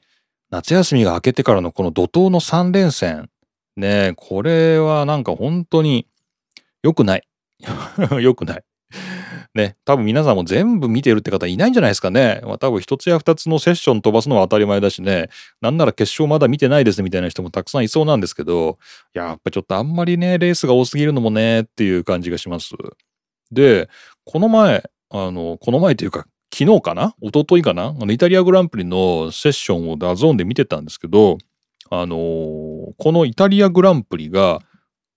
[0.50, 3.30] 夏休みが明けてからのこの怒涛の3連戦。
[3.76, 6.08] ねこれはなんか本当に
[6.84, 7.28] 良くない。
[8.22, 8.64] 良くない。
[9.54, 12.42] ね、多分皆さんも全部見てるって方いないんじゃないですかね。
[12.44, 15.30] まあ、多分一つや二つのセッション飛ばすのは当たり前だしね、
[15.62, 18.78] なんなら決勝まだ見てないですみたいな人もたくさんいそうなんですけど、
[19.14, 22.76] やっぱちょっとあんまりね、レースが多すぎるのもねっていう感じがします。
[23.52, 23.90] で、
[24.26, 27.16] この前、あの、この前というか昨日かな？
[27.22, 27.88] 一昨日かな？
[27.88, 31.38] あのイタリアグランプリのセッションを DAZN で見てたんですけど、
[31.90, 32.20] あのー、
[32.98, 34.62] このイタリアグランプリが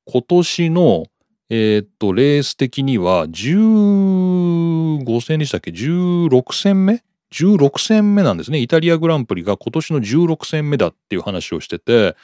[0.07, 1.05] 今年の、
[1.49, 7.03] えー、っと、レース的には15戦でしたっけ ?16 戦目
[7.33, 8.59] ?16 戦目なんですね。
[8.59, 12.17] イタリアグランプリが今年の16戦目だっていう話をしてて、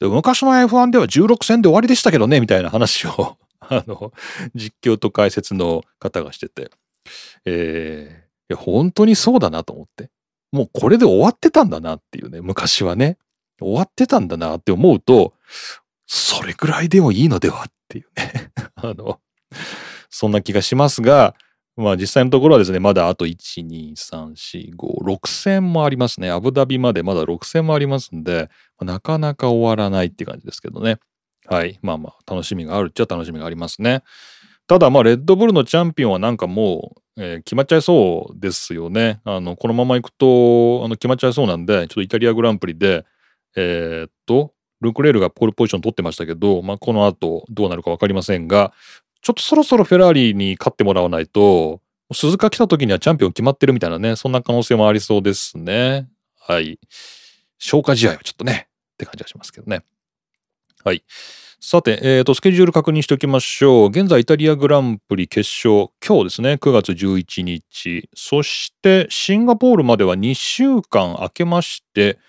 [0.00, 4.12] 昔の F1 では16戦で終わりでしたけどね、みたいな話を あの、
[4.54, 6.70] 実況と解説の方がしてて、
[7.44, 10.10] えー、や、本当にそうだなと思って。
[10.52, 13.18] もうこれで終わってたんだなっていうね、昔はね。
[13.60, 15.34] 終わってたんだなって思うと、
[16.06, 18.52] それくらいでもいいのではっていうね。
[18.76, 19.20] あの、
[20.10, 21.34] そんな気がしますが、
[21.76, 26.30] まあ実際のところはですね、まだあと1、2、3、4、5、6戦もありますね。
[26.30, 28.48] アブダビまでまだ6戦もありますんで、
[28.80, 30.98] なかなか終わらないって感じですけどね。
[31.46, 31.78] はい。
[31.82, 34.02] まあまあ、楽しみがあるっちゃ楽しみがありますね。
[34.66, 39.20] ただまあ、レッドブルのチャンピオンはなんかもう、えー、決まっちゃいそうですよね。
[39.24, 43.04] あの、このまま行くと、あの、決まっちゃいそうなんで、ちょっとイタリアグランプリで、
[43.56, 48.72] えー、っと、ルクレールがポールポジション取ってましたけど、まあ、この後どうなるか分かりませんが、
[49.20, 51.80] ちょっとそろそろフェラーリに勝ってもらわないと、
[52.12, 56.08] 鈴鹿来た時にはチャンピオン決まってるみたいなね、そんな可能性もありそうですね。
[56.38, 56.78] はい。
[57.58, 59.82] 消化試合はちょっとね、って感じがしますけどね。
[60.84, 61.02] はい。
[61.60, 63.88] さて、えーと、スケジュール確認しておきましょう。
[63.88, 68.08] 現在、イタリアグランプリ決勝、今日ですね、9月11日。
[68.14, 72.20] そして、シンガポールまでは2週間空けまして、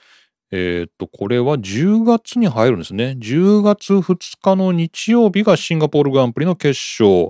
[0.52, 3.18] えっ、ー、と、これは10月に入るんですね。
[3.20, 6.70] 10月2日の日曜日がシンガポールグランプリの決
[7.00, 7.30] 勝。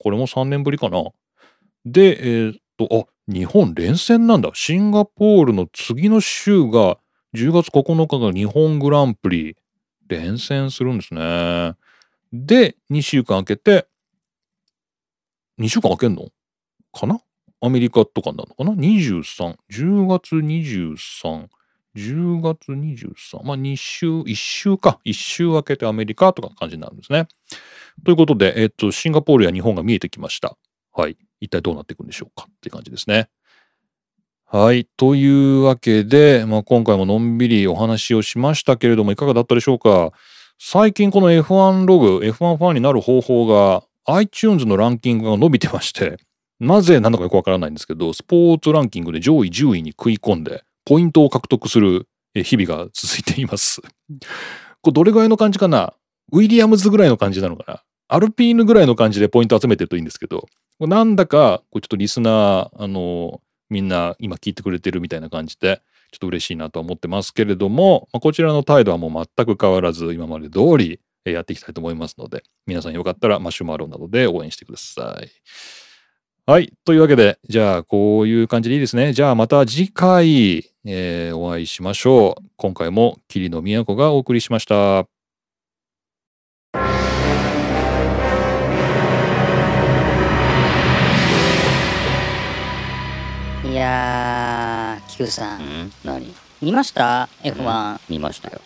[0.00, 1.04] これも3年ぶりかな。
[1.84, 4.50] で、えっ、ー、と、あ、日本連戦なんだ。
[4.52, 6.98] シンガポールの次の週が
[7.36, 9.56] 10月9日が日本グランプリ。
[10.08, 11.74] 連戦するんですね。
[12.32, 13.86] で、2週間空けて、
[15.58, 16.28] 2週間空けんの？
[16.92, 17.20] かな？
[17.62, 21.48] アメリカとかになるのかな ?23、10月23、
[21.96, 27.28] 10月23、まあ2週、1週か、1週明けてアメリカとか感じになるんですね。
[28.04, 30.56] ということで、えっと、シンガポールや日本が見えてきました。
[30.92, 31.16] はい。
[31.40, 33.28] 一体どうなっていくんでしょうかって感じですね。
[34.48, 34.86] はい。
[34.96, 40.12] というわけで、まあ、今回ものんびりお話をしましたけれども、いかがだったでしょうか？
[40.56, 46.18] 最近この F1 ログ、F1 ファンになる方法が iTunes のランキングが伸びてまして、
[46.60, 53.82] なぜなのかよくわからないんですけど、スポーツランキングで上位10位に食い込んで、ポイントを獲得する日々が続いています。
[53.82, 53.88] こ
[54.86, 55.92] れどれぐらいの感じかな？
[56.30, 57.82] ウィリアムズぐらいの感じなのかな？
[58.06, 60.46] アルピーヌぐらいの感じでポイント集めてるといいんですけど、
[60.78, 63.40] なんだか、ちょっとリスナー、あの、
[63.70, 75.30] みんな今聞いてくれてるみたいな感じで、ちょっと嬉しいなと思ってますけれども、まあ、こちらの態度はもう全く変わらず、今まで通りやっていきたいと思いますので、皆さんよかったらマシュマロなどで応援してください。
[76.48, 76.72] はい。
[76.84, 79.12] というわけで、じゃあ、こういう感じでいいですね。
[79.12, 82.44] じゃあ、また次回、えー、お会いしましょう。
[82.56, 85.15] 今回も霧の都がお送りしました。
[95.08, 95.60] Q さん。
[95.60, 98.60] ん何見ました ?F1、見ましたよ。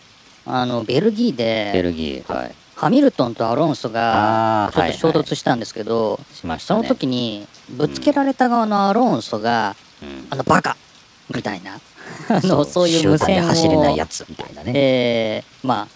[0.45, 2.55] あの、ベルギーで、ベルギー、はい。
[2.75, 6.19] ハミルトンとアロンソがちょっと衝突したんですけど、
[6.59, 9.75] その時にぶつけられた側のアロンソが、
[10.31, 10.75] あのバカ
[11.33, 11.79] みたいな
[12.29, 15.87] あのそういう無線を走れないやつみたいなね、えー、まあ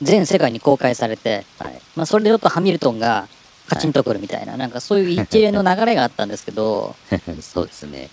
[0.00, 3.28] 全世界に公開されて、はい、まあ、それでちょっとハミルトンが
[3.68, 6.96] カチンとくるみたいな、なんかそういう一連の流れがあったんですけど
[7.40, 8.08] そうですね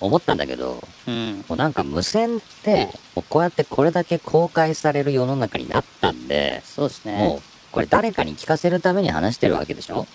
[0.00, 7.18] 思ったんだけど、うん、もうなんか無線って、もうこうやってこれだけ公開される世の中になったんで、そうですね。
[7.18, 7.42] もう、
[7.72, 10.06] これ誰かに聞かせるために話してるわけでしょ？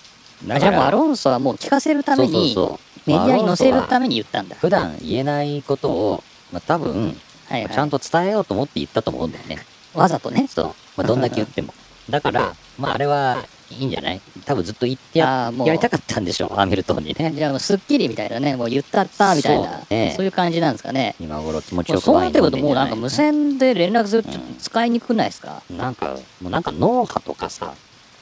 [0.46, 4.56] だじゃあもうアロンソはもう聞かせるために、そうそうそうメディアに載せるために言ったんだ。
[4.56, 7.16] 普段言えないことを、まあ、多分、
[7.48, 9.60] はいはい、ちゃんと伝えようと思って言ったと思うんだよね。
[9.94, 10.48] わざとね。
[10.50, 10.66] そう。
[10.98, 11.74] まあ、どんだけ言っても。
[12.10, 14.22] だから、まあ、あれはいいんじゃない？
[14.46, 17.32] 多分ずっと言ってややりたかったんでしょう、ハミルトンにね。
[17.36, 21.16] じゃあもうスッキリみたいなね、もう言ったったみたいな、そう,、ね、そういう感じなんですかね。
[21.20, 27.74] 今頃気持ちよくそうなってくるともうなんか無線で連絡すると使いにくくないですか、うん、なんか、もうなんか脳波とかさ、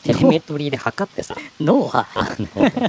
[0.03, 2.05] テレメトリーで測ってさ、 脳波？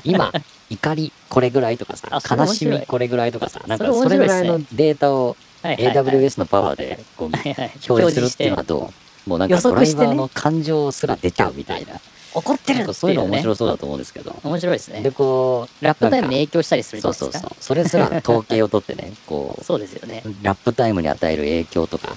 [0.04, 0.32] 今、
[0.70, 8.92] 怒りこれぐらいとかさ、悲しみこれぐらいとかさ、なんかそれぐらいのデータを AWS のパワーでこう表示するっていうのはど
[9.26, 9.30] う？
[9.30, 11.94] もうなんかドライバーの感情すら出ちゃうみたいな。
[12.34, 14.34] 怒ってるってそういうの面白そうだと思うんですけど。
[14.42, 15.00] 面白いですね。
[15.02, 17.38] で、こう、ラップタイムに影響したりするじゃないですか？
[17.38, 17.64] そうそうそう。
[17.64, 20.22] それすら統計を取ってね、こう、 そうですよね。
[20.42, 22.16] ラップタイムに与える影響とか、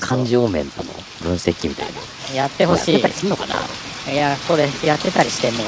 [0.00, 0.90] 感情面との
[1.22, 1.86] 分析みたい
[2.30, 2.34] な。
[2.34, 2.92] やってほしい。
[2.94, 4.12] やってたりするのかな？
[4.12, 5.64] いや、これやってたりしても、